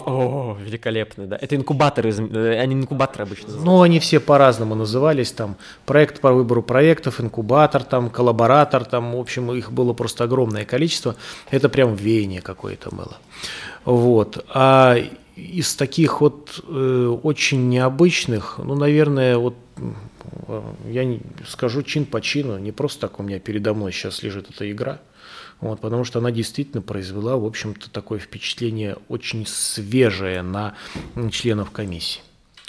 О, 0.05 0.55
великолепно, 0.60 1.25
да. 1.25 1.38
Это 1.41 1.55
инкубаторы, 1.55 2.12
э, 2.12 2.60
они 2.60 2.75
инкубаторы 2.75 3.23
обычно 3.23 3.47
называются. 3.47 3.65
Ну, 3.65 3.81
они 3.81 3.99
все 3.99 4.19
по-разному 4.19 4.75
назывались, 4.75 5.31
там, 5.31 5.57
проект 5.86 6.21
по 6.21 6.31
выбору 6.31 6.62
проектов, 6.62 7.19
инкубатор, 7.19 7.83
там, 7.83 8.10
коллаборатор, 8.10 8.86
там, 8.86 9.15
в 9.15 9.19
общем, 9.19 9.51
их 9.51 9.71
было 9.71 9.93
просто 9.93 10.23
огромное 10.23 10.65
количество. 10.65 11.15
Это 11.49 11.67
прям 11.67 11.95
веяние 11.95 12.41
какое-то 12.41 12.93
было. 12.93 13.17
Вот. 13.86 14.45
А 14.53 14.97
из 15.36 15.75
таких 15.75 16.21
вот 16.21 16.63
э, 16.67 17.17
очень 17.23 17.67
необычных, 17.69 18.60
ну, 18.63 18.75
наверное, 18.75 19.38
вот 19.38 19.55
э, 20.47 20.62
я 20.89 21.05
не, 21.05 21.21
скажу 21.47 21.81
чин 21.81 22.05
по 22.05 22.21
чину, 22.21 22.57
не 22.60 22.71
просто 22.71 23.07
так 23.07 23.19
у 23.19 23.23
меня 23.23 23.39
передо 23.39 23.73
мной 23.73 23.91
сейчас 23.91 24.21
лежит 24.21 24.49
эта 24.49 24.69
игра– 24.71 24.99
вот, 25.59 25.81
потому 25.81 26.03
что 26.03 26.19
она 26.19 26.31
действительно 26.31 26.81
произвела, 26.81 27.35
в 27.37 27.45
общем-то, 27.45 27.89
такое 27.89 28.19
впечатление 28.19 28.97
очень 29.09 29.45
свежее 29.45 30.41
на 30.41 30.75
членов 31.31 31.71
комиссии. 31.71 32.21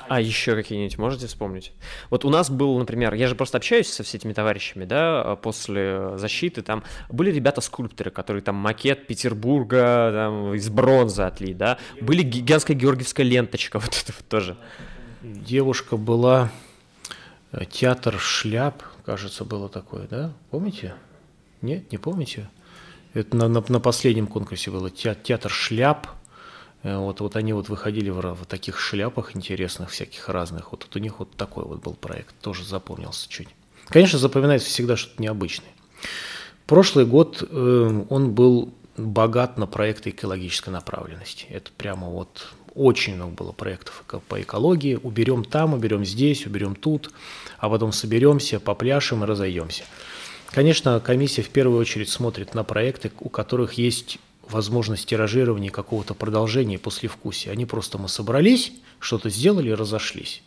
А 0.08 0.22
еще 0.22 0.54
какие-нибудь 0.54 0.96
можете 0.96 1.26
вспомнить? 1.26 1.72
Вот 2.08 2.24
у 2.24 2.30
нас 2.30 2.48
был, 2.48 2.78
например, 2.78 3.12
я 3.12 3.28
же 3.28 3.34
просто 3.34 3.58
общаюсь 3.58 3.88
со 3.88 4.02
всеми 4.02 4.32
товарищами, 4.32 4.86
да, 4.86 5.36
после 5.36 6.16
защиты, 6.16 6.62
там 6.62 6.82
были 7.10 7.30
ребята-скульпторы, 7.30 8.10
которые 8.10 8.42
там 8.42 8.54
макет 8.54 9.06
Петербурга 9.06 10.10
там, 10.12 10.54
из 10.54 10.70
бронзы 10.70 11.22
отли, 11.22 11.52
да, 11.52 11.76
были 12.00 12.22
гигантская 12.22 12.74
георгиевская 12.74 13.26
ленточка, 13.26 13.78
вот 13.80 13.90
это 13.90 14.12
вот 14.16 14.28
тоже. 14.28 14.56
Девушка 15.22 15.98
была, 15.98 16.50
э, 17.52 17.66
театр 17.66 18.18
шляп, 18.18 18.82
кажется, 19.04 19.44
было 19.44 19.68
такое, 19.68 20.06
да, 20.06 20.32
помните? 20.50 20.94
Нет, 21.60 21.92
не 21.92 21.98
помните? 21.98 22.48
Это 23.14 23.36
на, 23.36 23.48
на, 23.48 23.64
на 23.66 23.80
последнем 23.80 24.26
конкурсе 24.26 24.70
было 24.70 24.90
театр 24.90 25.50
шляп. 25.50 26.08
Э, 26.82 26.98
вот, 26.98 27.20
вот 27.20 27.36
они 27.36 27.52
вот 27.52 27.68
выходили 27.68 28.10
в, 28.10 28.20
в 28.20 28.46
таких 28.46 28.78
шляпах 28.78 29.34
интересных, 29.36 29.90
всяких 29.90 30.28
разных. 30.28 30.72
Вот, 30.72 30.84
вот 30.84 30.96
у 30.96 30.98
них 30.98 31.18
вот 31.18 31.30
такой 31.36 31.64
вот 31.64 31.82
был 31.82 31.94
проект, 31.94 32.34
тоже 32.40 32.64
запомнился 32.64 33.28
чуть. 33.28 33.48
Конечно, 33.88 34.18
запоминается 34.18 34.68
всегда 34.68 34.96
что-то 34.96 35.22
необычное. 35.22 35.70
Прошлый 36.66 37.06
год 37.06 37.42
э, 37.48 38.04
он 38.08 38.32
был 38.32 38.74
богат 38.98 39.56
на 39.56 39.66
проекты 39.66 40.10
экологической 40.10 40.70
направленности. 40.70 41.46
Это 41.48 41.70
прямо 41.76 42.08
вот 42.08 42.48
очень 42.74 43.16
много 43.16 43.32
было 43.32 43.52
проектов 43.52 44.04
по 44.28 44.40
экологии. 44.40 44.98
Уберем 45.02 45.44
там, 45.44 45.74
уберем 45.74 46.04
здесь, 46.04 46.46
уберем 46.46 46.74
тут, 46.74 47.10
а 47.58 47.68
потом 47.68 47.92
соберемся, 47.92 48.60
попляшем 48.60 49.24
и 49.24 49.26
разойдемся. 49.26 49.84
Конечно, 50.50 50.98
комиссия 51.00 51.42
в 51.42 51.50
первую 51.50 51.78
очередь 51.78 52.08
смотрит 52.08 52.54
на 52.54 52.64
проекты, 52.64 53.12
у 53.20 53.28
которых 53.28 53.74
есть 53.74 54.18
возможность 54.42 55.06
тиражирования 55.06 55.70
какого-то 55.70 56.14
продолжения 56.14 56.78
после 56.78 57.08
вкуса. 57.08 57.50
Они 57.50 57.66
просто 57.66 57.98
мы 57.98 58.08
собрались, 58.08 58.72
что-то 58.98 59.28
сделали 59.30 59.70
и 59.70 59.74
разошлись. 59.74 60.42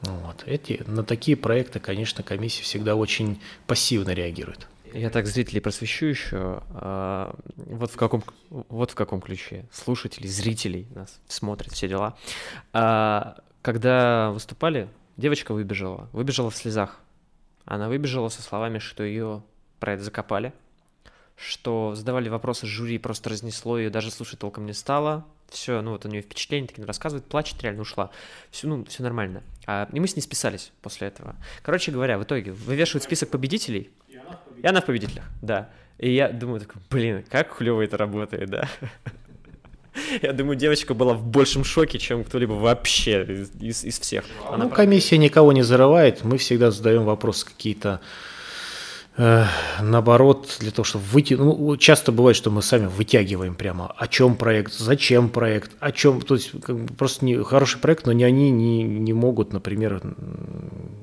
Вот. 0.00 0.44
Эти, 0.46 0.82
на 0.86 1.04
такие 1.04 1.36
проекты, 1.36 1.80
конечно, 1.80 2.22
комиссия 2.22 2.62
всегда 2.62 2.94
очень 2.94 3.40
пассивно 3.66 4.10
реагирует. 4.10 4.66
Я 4.94 5.10
так 5.10 5.26
зрителей 5.26 5.60
просвещу 5.60 6.06
еще. 6.06 6.62
А, 6.70 7.34
вот 7.56 7.90
в 7.90 7.96
каком, 7.96 8.24
вот 8.48 8.92
в 8.92 8.94
каком 8.94 9.20
ключе 9.20 9.66
слушателей, 9.72 10.28
зрителей 10.28 10.86
нас 10.94 11.20
смотрят, 11.28 11.72
все 11.72 11.88
дела. 11.88 12.16
А, 12.72 13.38
когда 13.60 14.30
выступали, 14.30 14.88
девочка 15.16 15.52
выбежала, 15.52 16.08
выбежала 16.12 16.50
в 16.50 16.56
слезах. 16.56 17.00
Она 17.68 17.90
выбежала 17.90 18.30
со 18.30 18.40
словами, 18.40 18.78
что 18.78 19.02
ее 19.02 19.42
про 19.78 19.92
это 19.92 20.02
закопали, 20.02 20.54
что 21.36 21.94
задавали 21.94 22.30
вопросы 22.30 22.66
жюри, 22.66 22.96
просто 22.96 23.28
разнесло 23.28 23.78
ее, 23.78 23.90
даже 23.90 24.10
слушать 24.10 24.38
толком 24.38 24.64
не 24.64 24.72
стало. 24.72 25.26
Все, 25.50 25.82
ну 25.82 25.90
вот 25.90 26.06
у 26.06 26.08
нее 26.08 26.22
впечатление 26.22 26.66
такие 26.66 26.86
рассказывает, 26.86 27.26
плачет, 27.26 27.62
реально 27.62 27.82
ушла. 27.82 28.10
Все, 28.50 28.68
ну, 28.68 28.86
все 28.86 29.02
нормально. 29.02 29.42
А, 29.66 29.86
и 29.92 30.00
мы 30.00 30.08
с 30.08 30.16
ней 30.16 30.22
списались 30.22 30.72
после 30.80 31.08
этого. 31.08 31.36
Короче 31.62 31.92
говоря, 31.92 32.18
в 32.18 32.24
итоге 32.24 32.52
вывешивают 32.52 33.04
список 33.04 33.28
победителей. 33.28 33.90
И 34.62 34.66
она 34.66 34.80
в 34.80 34.86
победителях, 34.86 35.24
да. 35.42 35.68
И 35.98 36.10
я 36.10 36.30
думаю, 36.30 36.60
такой, 36.60 36.80
блин, 36.88 37.22
как 37.28 37.54
клево 37.54 37.82
это 37.82 37.98
работает, 37.98 38.48
да. 38.48 38.66
Я 40.22 40.32
думаю, 40.32 40.56
девочка 40.56 40.94
была 40.94 41.14
в 41.14 41.24
большем 41.24 41.64
шоке, 41.64 41.98
чем 41.98 42.24
кто-либо 42.24 42.52
вообще 42.52 43.24
из, 43.24 43.50
из, 43.60 43.84
из 43.84 43.98
всех. 43.98 44.24
Она 44.50 44.64
ну, 44.64 44.70
комиссия 44.70 45.18
никого 45.18 45.52
не 45.52 45.62
зарывает. 45.62 46.24
Мы 46.24 46.38
всегда 46.38 46.70
задаем 46.70 47.04
вопросы 47.04 47.46
какие-то 47.46 48.00
Э, 49.18 49.46
наоборот, 49.82 50.58
для 50.60 50.70
того, 50.70 50.84
чтобы 50.84 51.04
выйти, 51.06 51.34
ну, 51.34 51.76
часто 51.76 52.12
бывает, 52.12 52.36
что 52.36 52.52
мы 52.52 52.62
сами 52.62 52.86
вытягиваем 52.86 53.56
прямо, 53.56 53.92
о 53.96 54.06
чем 54.06 54.36
проект, 54.36 54.72
зачем 54.72 55.28
проект, 55.28 55.72
о 55.80 55.90
чем, 55.90 56.20
то 56.20 56.36
есть 56.36 56.52
как 56.62 56.78
бы, 56.78 56.94
просто 56.94 57.24
не, 57.24 57.42
хороший 57.42 57.80
проект, 57.80 58.06
но 58.06 58.12
не 58.12 58.22
они 58.22 58.52
не, 58.52 58.84
не 58.84 59.12
могут, 59.12 59.52
например, 59.52 60.00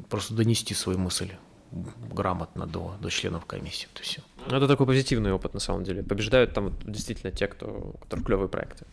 просто 0.09 0.33
донести 0.33 0.73
свою 0.73 0.97
мысль 0.97 1.31
грамотно 1.71 2.65
до, 2.65 2.95
до 3.01 3.09
членов 3.09 3.45
комиссии. 3.45 3.87
То 3.93 4.01
есть, 4.01 4.19
ну, 4.49 4.57
это 4.57 4.67
такой 4.67 4.85
позитивный 4.85 5.31
опыт, 5.33 5.53
на 5.53 5.59
самом 5.59 5.83
деле. 5.83 6.03
Побеждают 6.03 6.53
там 6.53 6.73
действительно 6.83 7.31
те, 7.31 7.47
кто, 7.47 7.93
у 7.95 7.97
которых 7.97 8.25
клевые 8.25 8.49
проекты. 8.49 8.85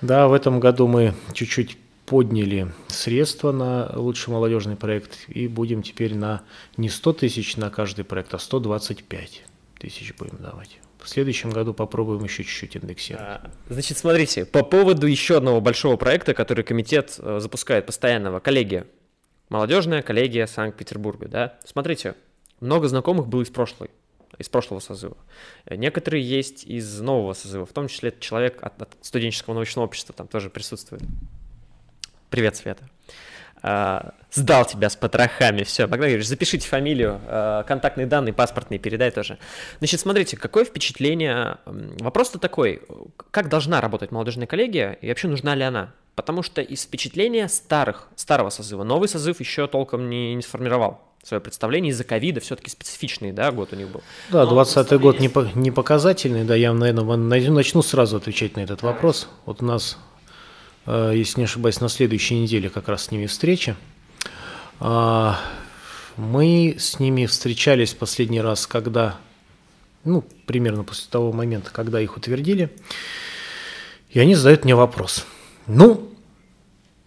Да, 0.00 0.28
в 0.28 0.32
этом 0.32 0.58
году 0.58 0.88
мы 0.88 1.14
чуть-чуть 1.32 1.78
подняли 2.06 2.72
средства 2.88 3.52
на 3.52 3.90
лучший 3.94 4.30
молодежный 4.32 4.76
проект 4.76 5.28
и 5.28 5.46
будем 5.46 5.82
теперь 5.82 6.14
на 6.14 6.42
не 6.76 6.88
100 6.88 7.12
тысяч 7.14 7.56
на 7.56 7.70
каждый 7.70 8.04
проект, 8.04 8.34
а 8.34 8.38
125 8.38 9.42
тысяч 9.78 10.14
будем 10.18 10.38
давать. 10.38 10.78
В 10.98 11.08
следующем 11.08 11.50
году 11.50 11.74
попробуем 11.74 12.22
еще 12.22 12.44
чуть-чуть 12.44 12.76
индексировать. 12.76 13.26
А, 13.26 13.50
значит, 13.68 13.98
смотрите, 13.98 14.44
по 14.44 14.62
поводу 14.62 15.06
еще 15.06 15.36
одного 15.36 15.60
большого 15.60 15.96
проекта, 15.96 16.32
который 16.32 16.64
комитет 16.64 17.16
э, 17.18 17.40
запускает 17.40 17.86
постоянного, 17.86 18.38
коллегия. 18.38 18.86
Молодежная 19.52 20.00
коллегия 20.00 20.46
Санкт-Петербурга, 20.46 21.28
да. 21.28 21.58
Смотрите, 21.62 22.14
много 22.60 22.88
знакомых 22.88 23.26
было 23.26 23.42
из 23.42 23.50
прошлой, 23.50 23.90
из 24.38 24.48
прошлого 24.48 24.80
созыва. 24.80 25.18
Некоторые 25.68 26.26
есть 26.26 26.64
из 26.64 27.00
нового 27.00 27.34
созыва, 27.34 27.66
в 27.66 27.72
том 27.74 27.88
числе 27.88 28.14
человек 28.18 28.62
от, 28.62 28.80
от 28.80 28.96
студенческого 29.02 29.52
научного 29.52 29.84
общества 29.84 30.14
там 30.16 30.26
тоже 30.26 30.48
присутствует. 30.48 31.02
Привет, 32.30 32.56
Света. 32.56 32.88
Uh, 33.62 34.14
сдал 34.32 34.64
тебя 34.64 34.88
с 34.88 34.96
потрохами, 34.96 35.64
все. 35.64 35.86
Богдан 35.86 36.08
Юрьевич, 36.08 36.28
запишите 36.28 36.66
фамилию, 36.66 37.20
uh, 37.28 37.62
контактные 37.64 38.06
данные, 38.06 38.32
паспортные 38.32 38.78
передай 38.78 39.10
тоже. 39.10 39.38
Значит, 39.80 40.00
смотрите, 40.00 40.38
какое 40.38 40.64
впечатление... 40.64 41.58
Вопрос-то 41.66 42.38
такой, 42.38 42.80
как 43.30 43.50
должна 43.50 43.82
работать 43.82 44.12
молодежная 44.12 44.46
коллегия 44.46 44.94
и 45.02 45.08
вообще 45.08 45.28
нужна 45.28 45.54
ли 45.54 45.62
она? 45.62 45.92
Потому 46.14 46.42
что 46.42 46.60
из 46.60 46.82
впечатления 46.82 47.48
старых, 47.48 48.08
старого 48.16 48.50
созыва, 48.50 48.84
новый 48.84 49.08
созыв 49.08 49.40
еще 49.40 49.66
толком 49.66 50.10
не, 50.10 50.34
не 50.34 50.42
сформировал 50.42 51.00
свое 51.22 51.40
представление 51.40 51.90
из-за 51.90 52.04
ковида, 52.04 52.40
все-таки 52.40 52.68
специфичный, 52.68 53.32
да, 53.32 53.52
год 53.52 53.72
у 53.72 53.76
них 53.76 53.88
был. 53.88 54.02
Да, 54.30 54.44
20 54.44 54.92
год 55.00 55.20
не, 55.20 55.28
по, 55.28 55.48
не 55.54 55.70
показательный, 55.70 56.44
да, 56.44 56.56
я, 56.56 56.72
наверное, 56.72 57.16
начну 57.50 57.82
сразу 57.82 58.16
отвечать 58.16 58.56
на 58.56 58.60
этот 58.60 58.82
вопрос. 58.82 59.28
Вот 59.46 59.62
у 59.62 59.64
нас 59.64 59.98
Э, 60.86 61.12
если 61.14 61.40
не 61.40 61.44
ошибаюсь, 61.44 61.80
на 61.80 61.88
следующей 61.88 62.36
неделе 62.36 62.68
как 62.68 62.88
раз 62.88 63.04
с 63.04 63.10
ними 63.10 63.26
встреча. 63.26 63.76
А, 64.80 65.38
мы 66.16 66.76
с 66.78 66.98
ними 66.98 67.26
встречались 67.26 67.94
последний 67.94 68.40
раз, 68.40 68.66
когда, 68.66 69.16
ну, 70.04 70.24
примерно 70.46 70.82
после 70.82 71.08
того 71.08 71.32
момента, 71.32 71.70
когда 71.70 72.00
их 72.00 72.16
утвердили, 72.16 72.70
и 74.10 74.18
они 74.18 74.34
задают 74.34 74.64
мне 74.64 74.74
вопрос. 74.74 75.24
Ну, 75.66 76.10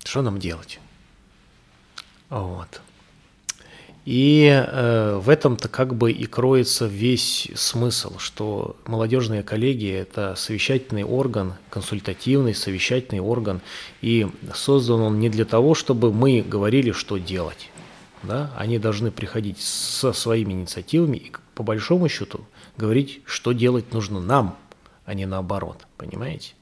что 0.04 0.22
нам 0.22 0.40
делать? 0.40 0.80
Вот. 2.30 2.82
И 4.06 4.46
э, 4.46 5.20
в 5.20 5.30
этом-то 5.30 5.68
как 5.68 5.96
бы 5.96 6.12
и 6.12 6.26
кроется 6.26 6.86
весь 6.86 7.50
смысл, 7.56 8.20
что 8.20 8.78
молодежная 8.86 9.42
коллегия– 9.42 10.00
это 10.02 10.36
совещательный 10.36 11.04
орган, 11.04 11.56
консультативный 11.72 12.54
совещательный 12.54 13.20
орган, 13.20 13.62
и 14.02 14.28
создан 14.54 15.02
он 15.02 15.20
не 15.20 15.30
для 15.30 15.44
того, 15.44 15.74
чтобы 15.74 16.14
мы 16.14 16.44
говорили, 16.48 16.92
что 16.92 17.18
делать. 17.18 17.72
Да? 18.22 18.54
Они 18.56 18.78
должны 18.78 19.10
приходить 19.10 19.60
со 19.60 20.14
своими 20.14 20.54
инициативами 20.54 21.18
и, 21.18 21.32
по 21.56 21.64
большому 21.64 22.08
счету, 22.08 22.46
говорить, 22.78 23.22
что 23.26 23.54
делать 23.54 23.92
нужно 23.92 24.22
нам, 24.22 24.56
а 25.06 25.16
не 25.16 25.26
наоборот. 25.26 25.88
Понимаете? 25.98 26.54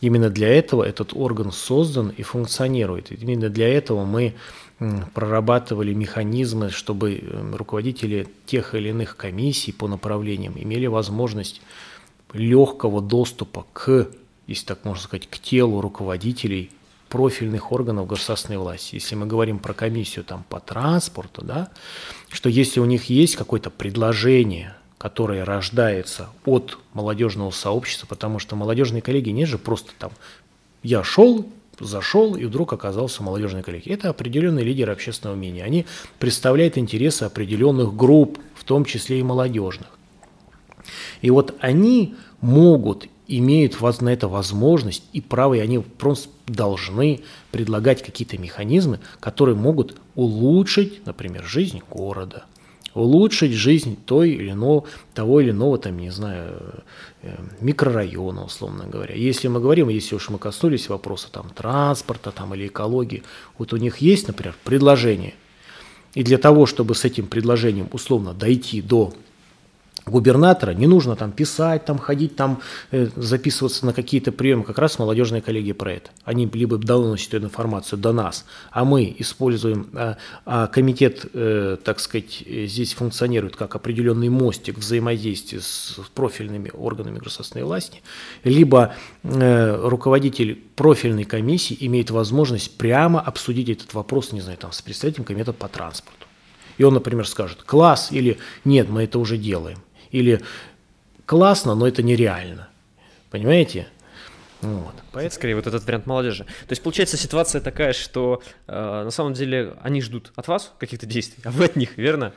Именно 0.00 0.30
для 0.30 0.48
этого 0.48 0.82
этот 0.82 1.12
орган 1.14 1.52
создан 1.52 2.08
и 2.10 2.22
функционирует. 2.22 3.10
Именно 3.10 3.48
для 3.48 3.68
этого 3.68 4.04
мы 4.04 4.34
прорабатывали 5.12 5.92
механизмы, 5.92 6.70
чтобы 6.70 7.16
эм, 7.16 7.54
руководители 7.56 8.28
тех 8.46 8.74
или 8.74 8.90
иных 8.90 9.16
комиссий 9.16 9.72
по 9.72 9.88
направлениям 9.88 10.54
имели 10.56 10.86
возможность 10.86 11.60
легкого 12.32 13.02
доступа 13.02 13.66
к, 13.72 14.08
если 14.46 14.66
так 14.66 14.84
можно 14.84 15.02
сказать, 15.02 15.28
к 15.28 15.38
телу 15.38 15.80
руководителей 15.80 16.70
профильных 17.08 17.72
органов 17.72 18.06
государственной 18.06 18.58
власти. 18.58 18.96
Если 18.96 19.14
мы 19.14 19.26
говорим 19.26 19.58
про 19.58 19.72
комиссию 19.72 20.24
там, 20.24 20.44
по 20.48 20.60
транспорту, 20.60 21.42
да, 21.42 21.70
что 22.28 22.48
если 22.48 22.80
у 22.80 22.84
них 22.84 23.06
есть 23.06 23.34
какое-то 23.34 23.70
предложение, 23.70 24.76
которое 24.98 25.44
рождается 25.44 26.28
от 26.44 26.76
молодежного 26.92 27.52
сообщества, 27.52 28.06
потому 28.06 28.40
что 28.40 28.56
молодежные 28.56 29.00
коллеги 29.00 29.30
не 29.30 29.46
же 29.46 29.56
просто 29.56 29.92
там 29.98 30.10
я 30.82 31.04
шел, 31.04 31.46
зашел 31.78 32.34
и 32.34 32.44
вдруг 32.44 32.72
оказался 32.72 33.22
в 33.22 33.26
молодежной. 33.26 33.62
Это 33.86 34.10
определенные 34.10 34.64
лидеры 34.64 34.92
общественного 34.92 35.36
мнения. 35.36 35.64
Они 35.64 35.86
представляют 36.18 36.76
интересы 36.76 37.22
определенных 37.22 37.94
групп, 37.94 38.38
в 38.54 38.64
том 38.64 38.84
числе 38.84 39.20
и 39.20 39.22
молодежных. 39.22 39.88
И 41.22 41.30
вот 41.30 41.54
они 41.60 42.16
могут, 42.40 43.06
имеют 43.28 43.80
на 44.00 44.08
это 44.08 44.26
возможность 44.26 45.04
и 45.12 45.20
право, 45.20 45.54
и 45.54 45.60
они 45.60 45.78
просто 45.78 46.30
должны 46.46 47.20
предлагать 47.52 48.02
какие-то 48.02 48.38
механизмы, 48.38 48.98
которые 49.20 49.54
могут 49.54 49.96
улучшить, 50.16 51.06
например, 51.06 51.44
жизнь 51.44 51.82
города– 51.88 52.44
улучшить 52.94 53.52
жизнь 53.52 53.96
той 54.06 54.30
или 54.30 54.50
иного, 54.50 54.84
того 55.14 55.40
или 55.40 55.50
иного, 55.50 55.78
там, 55.78 55.98
не 55.98 56.10
знаю, 56.10 56.84
э, 57.22 57.36
микрорайона, 57.60 58.44
условно 58.44 58.86
говоря. 58.86 59.14
Если 59.14 59.48
мы 59.48 59.60
говорим, 59.60 59.88
если 59.88 60.16
уж 60.16 60.28
мы 60.30 60.38
коснулись 60.38 60.88
вопроса 60.88 61.28
там, 61.30 61.50
транспорта 61.50 62.30
там, 62.30 62.54
или 62.54 62.66
экологии, 62.66 63.22
вот 63.58 63.72
у 63.72 63.76
них 63.76 63.98
есть, 63.98 64.26
например, 64.26 64.54
предложение. 64.64 65.34
И 66.14 66.22
для 66.22 66.38
того, 66.38 66.66
чтобы 66.66 66.94
с 66.94 67.04
этим 67.04 67.26
предложением 67.26 67.88
условно 67.92 68.34
дойти 68.34 68.82
до 68.82 69.12
губернатора, 70.10 70.72
не 70.72 70.86
нужно 70.86 71.16
там 71.16 71.32
писать, 71.32 71.84
там 71.84 71.98
ходить, 71.98 72.36
там 72.36 72.60
э, 72.90 73.08
записываться 73.16 73.86
на 73.86 73.92
какие-то 73.92 74.32
приемы. 74.32 74.64
Как 74.64 74.78
раз 74.78 74.98
молодежные 74.98 75.42
коллеги 75.42 75.72
про 75.72 75.92
это. 75.92 76.10
Они 76.24 76.46
либо 76.46 76.78
доносят 76.78 77.34
эту 77.34 77.46
информацию 77.46 77.98
до 77.98 78.12
нас, 78.12 78.44
а 78.70 78.84
мы 78.84 79.14
используем, 79.18 79.88
а, 79.94 80.16
а 80.44 80.66
комитет, 80.66 81.26
э, 81.32 81.76
так 81.82 82.00
сказать, 82.00 82.42
здесь 82.46 82.94
функционирует 82.94 83.56
как 83.56 83.74
определенный 83.74 84.28
мостик 84.28 84.78
взаимодействия 84.78 85.60
с 85.60 85.98
профильными 86.14 86.70
органами 86.72 87.18
государственной 87.18 87.64
власти, 87.64 88.02
либо 88.44 88.94
э, 89.22 89.80
руководитель 89.84 90.62
профильной 90.76 91.24
комиссии 91.24 91.76
имеет 91.80 92.10
возможность 92.10 92.76
прямо 92.78 93.20
обсудить 93.20 93.68
этот 93.68 93.94
вопрос, 93.94 94.32
не 94.32 94.40
знаю, 94.40 94.58
там, 94.58 94.72
с 94.72 94.82
представителем 94.82 95.24
комитета 95.24 95.52
по 95.52 95.68
транспорту. 95.68 96.26
И 96.78 96.84
он, 96.84 96.94
например, 96.94 97.26
скажет, 97.26 97.62
класс 97.64 98.08
или 98.12 98.38
нет, 98.64 98.88
мы 98.88 99.02
это 99.02 99.18
уже 99.18 99.36
делаем. 99.36 99.78
Или 100.10 100.40
классно, 101.26 101.74
но 101.74 101.86
это 101.86 102.02
нереально. 102.02 102.68
Понимаете? 103.30 103.86
Вот. 104.60 104.94
Поэтому... 105.12 105.34
Скорее, 105.34 105.54
вот 105.54 105.66
этот 105.66 105.84
вариант 105.84 106.06
молодежи. 106.06 106.44
То 106.44 106.70
есть, 106.70 106.82
получается, 106.82 107.16
ситуация 107.16 107.60
такая, 107.60 107.92
что 107.92 108.42
э, 108.66 108.72
на 109.04 109.10
самом 109.10 109.34
деле 109.34 109.74
они 109.82 110.02
ждут 110.02 110.32
от 110.34 110.48
вас 110.48 110.72
каких-то 110.78 111.06
действий, 111.06 111.42
а 111.44 111.50
вы 111.50 111.66
от 111.66 111.76
них, 111.76 111.96
верно? 111.96 112.32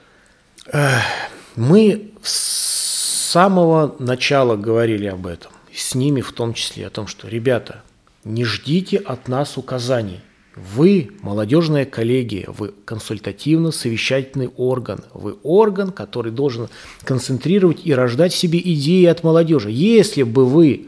Мы 1.55 2.11
с 2.21 3.31
самого 3.31 3.95
начала 3.99 4.55
говорили 4.55 5.07
об 5.07 5.25
этом, 5.25 5.51
с 5.73 5.95
ними 5.95 6.21
в 6.21 6.31
том 6.33 6.53
числе, 6.53 6.85
о 6.85 6.89
том, 6.89 7.07
что, 7.07 7.27
ребята, 7.27 7.81
не 8.23 8.45
ждите 8.45 8.97
от 8.97 9.27
нас 9.27 9.57
указаний. 9.57 10.19
Вы 10.55 11.11
молодежная 11.21 11.85
коллегия, 11.85 12.45
вы 12.49 12.73
консультативно-совещательный 12.83 14.49
орган, 14.57 14.99
вы 15.13 15.37
орган, 15.43 15.91
который 15.91 16.33
должен 16.33 16.67
концентрировать 17.03 17.81
и 17.85 17.93
рождать 17.93 18.33
в 18.33 18.37
себе 18.37 18.59
идеи 18.59 19.05
от 19.05 19.23
молодежи. 19.23 19.69
Если 19.71 20.23
бы 20.23 20.45
вы, 20.45 20.87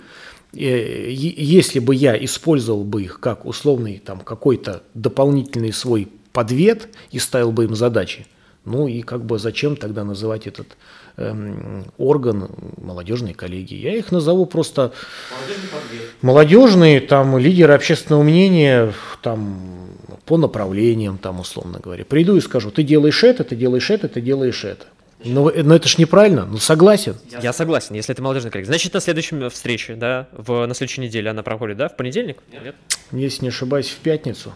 э, 0.53 1.09
если 1.09 1.79
бы 1.79 1.95
я 1.95 2.21
использовал 2.25 2.83
бы 2.83 3.03
их 3.03 3.21
как 3.21 3.45
условный 3.45 4.01
там 4.03 4.19
какой-то 4.19 4.83
дополнительный 4.93 5.71
свой 5.71 6.09
подвет 6.33 6.89
и 7.11 7.19
ставил 7.19 7.53
бы 7.53 7.63
им 7.63 7.75
задачи, 7.75 8.27
ну 8.65 8.87
и 8.87 9.01
как 9.01 9.23
бы 9.23 9.39
зачем 9.39 9.77
тогда 9.77 10.03
называть 10.03 10.45
этот 10.45 10.75
орган 11.97 12.49
молодежной 12.81 13.33
коллегии? 13.33 13.77
Я 13.77 13.95
их 13.95 14.11
назову 14.11 14.45
просто 14.45 14.93
молодежные, 16.21 16.99
там 17.01 17.37
лидеры 17.37 17.73
общественного 17.73 18.23
мнения 18.23 18.93
там 19.21 19.89
по 20.25 20.37
направлениям, 20.37 21.17
там 21.17 21.39
условно 21.39 21.79
говоря. 21.79 22.05
Приду 22.05 22.35
и 22.35 22.41
скажу, 22.41 22.71
ты 22.71 22.83
делаешь 22.83 23.23
это, 23.23 23.43
ты 23.43 23.55
делаешь 23.55 23.89
это, 23.89 24.07
ты 24.07 24.21
делаешь 24.21 24.63
это. 24.63 24.85
Но, 25.25 25.51
но 25.55 25.75
это 25.75 25.87
ж 25.87 25.97
неправильно, 25.97 26.45
ну 26.45 26.57
согласен. 26.57 27.15
Я 27.41 27.53
согласен, 27.53 27.95
если 27.95 28.13
это 28.13 28.21
молодежный 28.21 28.51
коллега. 28.51 28.67
Значит, 28.67 28.93
на 28.93 28.99
следующем 28.99 29.49
встрече, 29.49 29.95
да, 29.95 30.27
в, 30.33 30.65
на 30.65 30.73
следующей 30.73 31.01
неделе 31.01 31.29
она 31.29 31.43
проходит, 31.43 31.77
да, 31.77 31.87
в 31.87 31.95
понедельник? 31.95 32.37
Нет? 32.51 32.75
Если 33.11 33.43
не 33.43 33.49
ошибаюсь, 33.49 33.89
в 33.89 33.97
пятницу. 33.97 34.53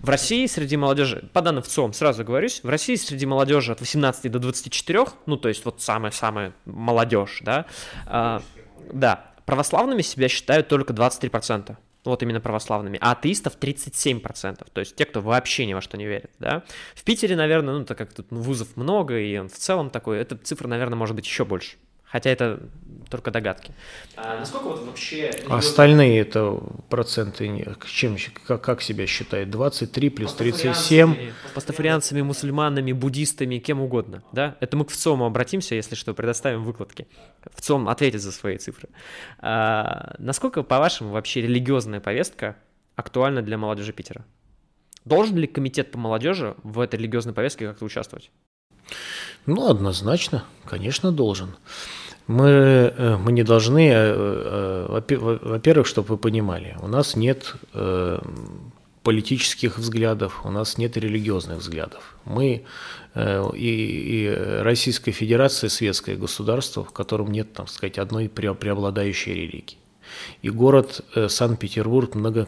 В 0.00 0.08
России 0.08 0.46
среди 0.46 0.76
молодежи, 0.76 1.28
по 1.32 1.42
данным 1.42 1.62
ВЦОМ, 1.62 1.92
сразу 1.92 2.24
говорюсь, 2.24 2.60
в 2.62 2.68
России 2.68 2.96
среди 2.96 3.26
молодежи 3.26 3.72
от 3.72 3.80
18 3.80 4.30
до 4.30 4.38
24, 4.38 5.06
ну, 5.26 5.36
то 5.36 5.48
есть 5.48 5.64
вот 5.64 5.80
самая-самая 5.80 6.52
молодежь, 6.64 7.40
да, 7.42 7.66
а, 8.06 8.42
да, 8.92 9.32
православными 9.46 10.02
себя 10.02 10.28
считают 10.28 10.68
только 10.68 10.92
23%. 10.92 11.76
Вот 12.04 12.20
именно 12.24 12.40
православными, 12.40 12.98
а 13.00 13.12
атеистов 13.12 13.56
37%, 13.60 14.66
то 14.72 14.80
есть 14.80 14.96
те, 14.96 15.04
кто 15.04 15.20
вообще 15.20 15.66
ни 15.66 15.74
во 15.74 15.80
что 15.80 15.96
не 15.96 16.04
верит, 16.04 16.32
да. 16.40 16.64
В 16.96 17.04
Питере, 17.04 17.36
наверное, 17.36 17.74
ну, 17.74 17.84
так 17.84 17.96
как 17.96 18.12
тут 18.12 18.26
вузов 18.30 18.76
много, 18.76 19.20
и 19.20 19.36
он 19.38 19.48
в 19.48 19.56
целом 19.56 19.88
такой, 19.88 20.18
эта 20.18 20.36
цифра, 20.36 20.66
наверное, 20.66 20.96
может 20.96 21.14
быть 21.14 21.26
еще 21.26 21.44
больше. 21.44 21.76
Хотя 22.12 22.28
это 22.28 22.60
только 23.08 23.30
догадки. 23.30 23.72
А 24.16 24.38
насколько 24.38 24.68
вот 24.68 24.84
вообще... 24.84 25.30
А 25.48 25.58
остальные 25.58 26.20
это 26.20 26.60
проценты, 26.90 27.74
чем, 27.86 28.16
как, 28.46 28.62
как 28.62 28.82
себя 28.82 29.06
считает? 29.06 29.50
23 29.50 30.10
плюс 30.10 30.34
37? 30.34 31.32
Пастафарианцами, 31.54 32.20
мусульманами, 32.20 32.92
буддистами, 32.92 33.58
кем 33.58 33.80
угодно. 33.80 34.22
Да? 34.32 34.56
Это 34.60 34.76
мы 34.76 34.84
к 34.84 34.90
ВЦОМу 34.90 35.24
обратимся, 35.24 35.74
если 35.74 35.94
что, 35.94 36.12
предоставим 36.12 36.64
выкладки. 36.64 37.06
ВЦОМ 37.54 37.88
ответит 37.88 38.20
за 38.20 38.30
свои 38.30 38.58
цифры. 38.58 38.90
А, 39.38 40.14
насколько, 40.18 40.62
по-вашему, 40.62 41.10
вообще 41.10 41.40
религиозная 41.40 42.00
повестка 42.00 42.56
актуальна 42.94 43.40
для 43.40 43.56
молодежи 43.56 43.94
Питера? 43.94 44.24
Должен 45.06 45.36
ли 45.36 45.46
комитет 45.46 45.90
по 45.90 45.98
молодежи 45.98 46.56
в 46.62 46.78
этой 46.78 46.98
религиозной 46.98 47.32
повестке 47.32 47.68
как-то 47.68 47.86
участвовать? 47.86 48.30
Ну, 49.46 49.68
однозначно, 49.68 50.44
конечно, 50.64 51.10
должен. 51.10 51.56
Мы, 52.26 52.48
э, 52.48 53.16
мы 53.16 53.32
не 53.32 53.42
должны, 53.42 53.88
э, 53.88 54.88
э, 54.88 55.38
во-первых, 55.42 55.86
чтобы 55.86 56.08
вы 56.08 56.18
понимали, 56.18 56.76
у 56.80 56.88
нас 56.88 57.16
нет 57.16 57.54
политических 59.02 59.78
взглядов, 59.78 60.42
у 60.44 60.50
нас 60.50 60.78
нет 60.78 60.96
религиозных 60.96 61.58
взглядов. 61.58 62.16
Мы 62.24 62.62
и, 63.16 63.48
и 63.56 64.28
Российская 64.62 65.10
Федерация 65.10 65.68
светское 65.68 66.14
государство, 66.14 66.84
в 66.84 66.92
котором 66.92 67.32
нет, 67.32 67.52
там 67.52 67.66
сказать, 67.66 67.98
одной 67.98 68.28
преобладающей 68.28 69.34
религии. 69.34 69.81
И 70.42 70.50
город 70.50 71.04
Санкт-Петербург 71.28 72.14
много 72.14 72.46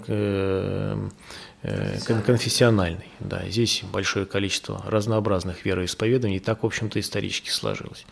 конфессиональный. 2.26 3.06
Да, 3.20 3.42
здесь 3.48 3.82
большое 3.90 4.26
количество 4.26 4.82
разнообразных 4.86 5.64
вероисповеданий, 5.64 6.36
и 6.36 6.40
так, 6.40 6.62
в 6.62 6.66
общем-то, 6.66 7.00
исторически 7.00 7.48
сложилось. 7.48 8.04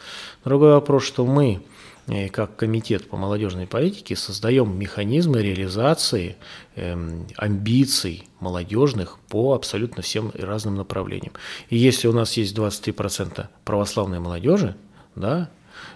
Другой 0.44 0.72
вопрос, 0.72 1.04
что 1.04 1.26
мы, 1.26 1.62
э, 2.06 2.28
как 2.28 2.56
комитет 2.56 3.08
по 3.10 3.18
молодежной 3.18 3.66
политике, 3.66 4.16
создаем 4.16 4.78
механизмы 4.78 5.42
реализации 5.42 6.36
эм, 6.76 7.26
амбиций 7.36 8.26
молодежных 8.40 9.18
по 9.28 9.52
абсолютно 9.52 10.02
всем 10.02 10.32
разным 10.34 10.76
направлениям. 10.76 11.34
И 11.68 11.76
если 11.76 12.08
у 12.08 12.12
нас 12.12 12.38
есть 12.38 12.56
23% 12.56 13.48
православной 13.64 14.18
молодежи, 14.18 14.76
да, 15.14 15.50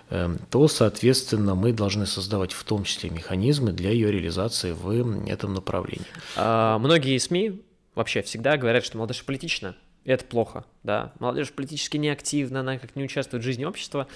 то, 0.08 0.68
соответственно, 0.68 1.54
мы 1.54 1.72
должны 1.72 2.06
создавать 2.06 2.52
в 2.52 2.62
том 2.64 2.84
числе 2.84 3.10
механизмы 3.10 3.72
для 3.72 3.90
ее 3.90 4.12
реализации 4.12 4.72
в 4.72 4.88
этом 5.28 5.54
направлении. 5.54 6.06
А, 6.36 6.78
многие 6.78 7.18
СМИ 7.18 7.62
вообще 7.94 8.22
всегда 8.22 8.56
говорят, 8.56 8.84
что 8.84 8.98
молодежь 8.98 9.24
политична, 9.24 9.74
и 10.04 10.10
это 10.12 10.24
плохо, 10.24 10.64
да. 10.84 11.12
Молодежь 11.18 11.50
политически 11.50 11.96
неактивна, 11.96 12.60
она 12.60 12.78
как 12.78 12.94
не 12.94 13.02
участвует 13.02 13.42
в 13.42 13.44
жизни 13.44 13.64
общества. 13.64 14.06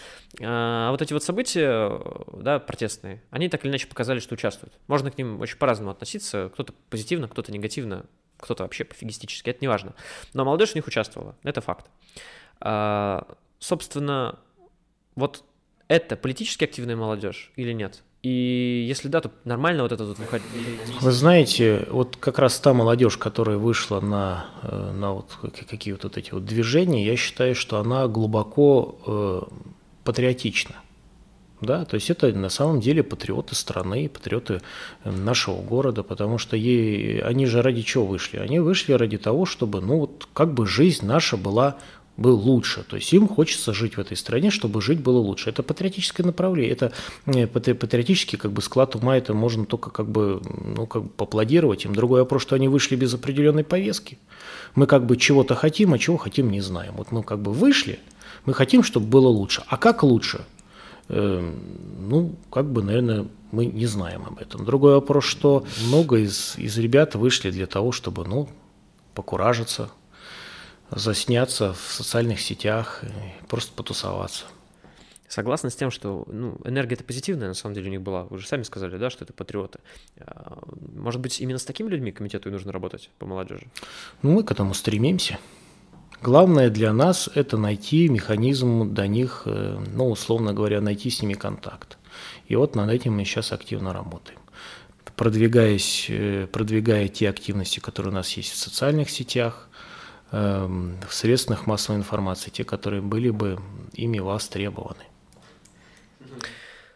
А 0.41 0.93
вот 0.93 1.03
эти 1.03 1.13
вот 1.13 1.25
события, 1.25 2.01
да, 2.33 2.61
протестные, 2.61 3.21
они 3.31 3.49
так 3.49 3.65
или 3.65 3.73
иначе 3.73 3.89
показали, 3.89 4.21
что 4.21 4.35
участвуют. 4.35 4.73
Можно 4.87 5.11
к 5.11 5.19
ним 5.19 5.41
очень 5.41 5.57
по-разному 5.57 5.91
относиться, 5.91 6.51
кто-то 6.53 6.73
позитивно, 6.91 7.27
кто-то 7.27 7.51
негативно, 7.51 8.05
кто-то 8.37 8.63
вообще 8.63 8.85
пофигистически, 8.85 9.51
это 9.51 9.59
не 9.63 9.69
важно. 9.69 9.95
Но 10.33 10.45
молодежь 10.45 10.71
в 10.71 10.75
них 10.77 10.87
участвовала, 10.87 11.35
это 11.43 11.61
факт. 11.61 11.87
А, 12.61 13.27
собственно, 13.59 14.39
вот 15.17 15.43
это 15.91 16.15
политически 16.15 16.65
активная 16.65 16.95
молодежь 16.95 17.51
или 17.57 17.73
нет? 17.73 18.03
И 18.23 18.85
если 18.87 19.09
да, 19.09 19.21
то 19.21 19.33
нормально 19.45 19.83
вот 19.83 19.91
это 19.91 20.05
вот 20.05 20.19
выходить? 20.19 20.47
Вы 21.01 21.11
знаете, 21.11 21.89
вот 21.91 22.17
как 22.17 22.39
раз 22.39 22.61
та 22.61 22.73
молодежь, 22.73 23.17
которая 23.17 23.57
вышла 23.57 24.01
на, 24.01 24.47
э, 24.63 24.93
на 24.93 25.15
вот 25.15 25.37
какие 25.69 25.93
вот 25.95 26.17
эти 26.17 26.31
вот 26.31 26.45
движения, 26.45 27.05
я 27.05 27.17
считаю, 27.17 27.57
что 27.57 27.79
она 27.79 28.07
глубоко 28.07 28.99
э, 29.05 29.41
патриотична. 30.05 30.77
Да, 31.61 31.85
то 31.85 31.97
есть 31.97 32.09
это 32.09 32.33
на 32.33 32.49
самом 32.49 32.81
деле 32.81 33.03
патриоты 33.03 33.55
страны, 33.55 34.09
патриоты 34.09 34.63
нашего 35.05 35.61
города, 35.61 36.03
потому 36.03 36.39
что 36.39 36.57
ей, 36.57 37.21
они 37.21 37.45
же 37.45 37.61
ради 37.61 37.83
чего 37.83 38.07
вышли? 38.07 38.39
Они 38.39 38.61
вышли 38.61 38.93
ради 38.95 39.19
того, 39.19 39.45
чтобы, 39.45 39.83
ну 39.83 39.99
вот, 39.99 40.27
как 40.33 40.55
бы 40.55 40.67
жизнь 40.67 41.05
наша 41.05 41.37
была 41.37 41.77
был 42.21 42.39
лучше. 42.39 42.85
То 42.87 42.97
есть 42.97 43.13
им 43.13 43.27
хочется 43.27 43.73
жить 43.73 43.97
в 43.97 44.01
этой 44.01 44.17
стране, 44.17 44.51
чтобы 44.51 44.83
жить 44.83 45.01
было 45.01 45.19
лучше. 45.19 45.49
Это 45.49 45.63
патриотическое 45.63 46.25
направление, 46.27 46.73
это 46.73 46.93
э, 47.25 47.47
патриотический 47.47 48.39
как 48.39 48.53
бы 48.53 48.61
склад 48.61 48.95
ума, 48.95 49.17
это 49.17 49.33
можно 49.33 49.65
только 49.65 49.91
как 49.91 50.07
бы, 50.07 50.43
ну, 50.77 50.87
как 50.87 51.05
бы 51.05 51.09
поаплодировать 51.09 51.87
им. 51.87 51.95
Другой 51.95 52.21
вопрос, 52.21 52.43
что 52.43 52.55
они 52.55 52.69
вышли 52.69 52.95
без 52.95 53.15
определенной 53.15 53.65
повестки. 53.65 54.19
Мы 54.75 54.87
как 54.87 55.07
бы 55.07 55.17
чего-то 55.17 55.55
хотим, 55.55 55.95
а 55.95 55.99
чего 55.99 56.19
хотим 56.19 56.51
не 56.51 56.61
знаем. 56.61 56.93
Вот 56.99 57.11
мы 57.11 57.23
как 57.23 57.41
бы 57.41 57.53
вышли, 57.53 57.99
мы 58.45 58.53
хотим, 58.53 58.83
чтобы 58.83 59.07
было 59.07 59.29
лучше. 59.29 59.63
А 59.69 59.79
как 59.79 60.03
лучше? 60.03 60.45
Э, 61.09 61.53
ну, 62.01 62.35
как 62.51 62.71
бы, 62.71 62.83
наверное, 62.83 63.27
мы 63.51 63.65
не 63.65 63.87
знаем 63.87 64.25
об 64.27 64.39
этом. 64.39 64.67
Другой 64.67 64.93
вопрос, 64.93 65.25
что 65.25 65.65
много 65.87 66.19
из, 66.19 66.55
из 66.59 66.77
ребят 66.77 67.15
вышли 67.15 67.51
для 67.51 67.67
того, 67.67 67.93
чтобы, 67.93 68.27
ну, 68.27 68.47
покуражиться, 69.15 69.91
засняться 70.91 71.73
в 71.73 71.93
социальных 71.93 72.41
сетях, 72.41 73.03
просто 73.49 73.73
потусоваться. 73.73 74.45
Согласна 75.31 75.71
с 75.71 75.77
тем, 75.77 75.93
что 75.93 76.25
ну, 76.27 76.59
энергия 76.65 76.97
это 76.97 77.05
позитивная 77.05 77.47
на 77.47 77.55
самом 77.55 77.77
деле 77.77 77.87
у 77.87 77.91
них 77.91 78.03
была. 78.03 78.25
Вы 78.25 78.39
же 78.39 78.49
сами 78.49 78.65
сказали, 78.65 78.97
да, 78.97 79.11
что 79.11 79.23
это 79.23 79.33
патриоты. 79.33 79.79
А, 80.19 80.59
может 80.93 81.21
быть, 81.21 81.41
именно 81.41 81.61
с 81.61 81.65
такими 81.65 81.89
людьми 81.89 82.11
комитету 82.11 82.49
и 82.49 82.53
нужно 82.53 82.73
работать 82.73 83.11
по 83.17 83.27
молодежи? 83.27 83.69
Ну, 84.23 84.33
мы 84.33 84.43
к 84.43 84.51
этому 84.51 84.75
стремимся. 84.75 85.39
Главное 86.21 86.69
для 86.69 86.93
нас– 86.93 87.31
это 87.35 87.57
найти 87.57 88.09
механизм 88.09 88.93
до 88.93 89.07
них, 89.07 89.43
э, 89.47 89.79
ну, 89.95 90.11
условно 90.11 90.53
говоря, 90.53 90.81
найти 90.81 91.11
с 91.11 91.23
ними 91.23 91.35
контакт. 91.35 91.97
И 92.49 92.57
вот 92.57 92.75
над 92.75 92.91
этим 92.91 93.15
мы 93.15 93.25
сейчас 93.25 93.53
активно 93.53 93.93
работаем. 93.93 94.41
Продвигаясь, 95.15 96.07
э, 96.09 96.49
продвигая 96.51 97.07
те 97.07 97.31
активности, 97.31 97.79
которые 97.79 98.11
у 98.13 98.17
нас 98.17 98.33
есть 98.33 98.51
в 98.51 98.57
социальных 98.57 99.11
сетях, 99.11 99.70
в 100.31 101.09
средствах 101.11 101.67
массовой 101.67 101.99
информации, 101.99 102.51
те, 102.51 102.65
которые 102.65 103.03
были 103.03 103.31
бы 103.31 103.59
ими 103.95 104.19
востребованы. 104.19 105.05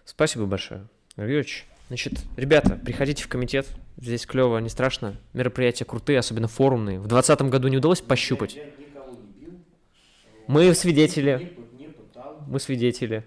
Спасибо 0.04 0.46
большое, 0.46 0.86
Юрьевич. 1.16 1.66
Значит, 1.88 2.20
ребята, 2.36 2.76
приходите 2.76 3.24
в 3.24 3.28
комитет, 3.28 3.66
здесь 3.98 4.24
клево, 4.26 4.58
не 4.58 4.68
страшно, 4.68 5.16
мероприятия 5.32 5.84
крутые, 5.84 6.18
особенно 6.18 6.48
форумные. 6.48 6.98
В 6.98 7.06
2020 7.08 7.50
году 7.50 7.68
не 7.68 7.76
удалось 7.76 8.00
пощупать? 8.00 8.58
Мы 10.46 10.74
свидетели. 10.74 11.56
Мы 12.46 12.60
свидетели. 12.60 13.24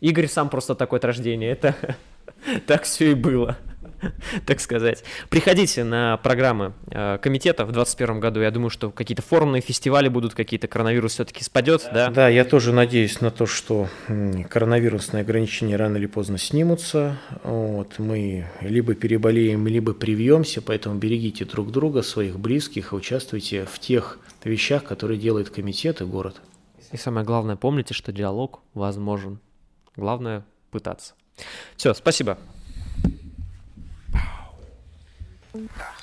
Игорь 0.00 0.28
сам 0.28 0.48
просто 0.48 0.74
такой 0.74 0.98
от 0.98 1.04
рождения. 1.04 1.50
Это 1.50 1.74
так 2.66 2.84
все 2.84 3.12
и 3.12 3.14
было. 3.14 3.58
так 4.46 4.60
сказать. 4.60 5.04
Приходите 5.28 5.84
на 5.84 6.16
программы 6.18 6.72
э, 6.90 7.18
комитета 7.18 7.64
в 7.64 7.72
2021 7.72 8.20
году. 8.20 8.40
Я 8.40 8.50
думаю, 8.50 8.70
что 8.70 8.90
какие-то 8.90 9.22
форумные 9.22 9.62
фестивали 9.62 10.08
будут, 10.08 10.34
какие-то 10.34 10.68
коронавирус 10.68 11.12
все-таки 11.12 11.44
спадет, 11.44 11.88
да? 11.92 12.10
Да, 12.10 12.28
я 12.28 12.44
тоже 12.44 12.72
надеюсь 12.72 13.20
на 13.20 13.30
то, 13.30 13.46
что 13.46 13.88
коронавирусные 14.50 15.22
ограничения 15.22 15.76
рано 15.76 15.96
или 15.96 16.06
поздно 16.06 16.38
снимутся. 16.38 17.18
Вот, 17.42 17.98
мы 17.98 18.46
либо 18.60 18.94
переболеем, 18.94 19.66
либо 19.66 19.94
привьемся, 19.94 20.62
поэтому 20.62 20.96
берегите 20.96 21.44
друг 21.44 21.70
друга, 21.70 22.02
своих 22.02 22.38
близких, 22.38 22.92
и 22.92 22.96
участвуйте 22.96 23.64
в 23.64 23.78
тех 23.78 24.18
вещах, 24.44 24.84
которые 24.84 25.18
делает 25.18 25.50
комитет 25.50 26.00
и 26.00 26.04
город. 26.04 26.40
И 26.92 26.96
самое 26.96 27.26
главное, 27.26 27.56
помните, 27.56 27.92
что 27.94 28.12
диалог 28.12 28.60
возможен. 28.74 29.40
Главное 29.96 30.44
пытаться. 30.70 31.14
Все, 31.76 31.92
спасибо. 31.94 32.38
Ah. 35.66 35.97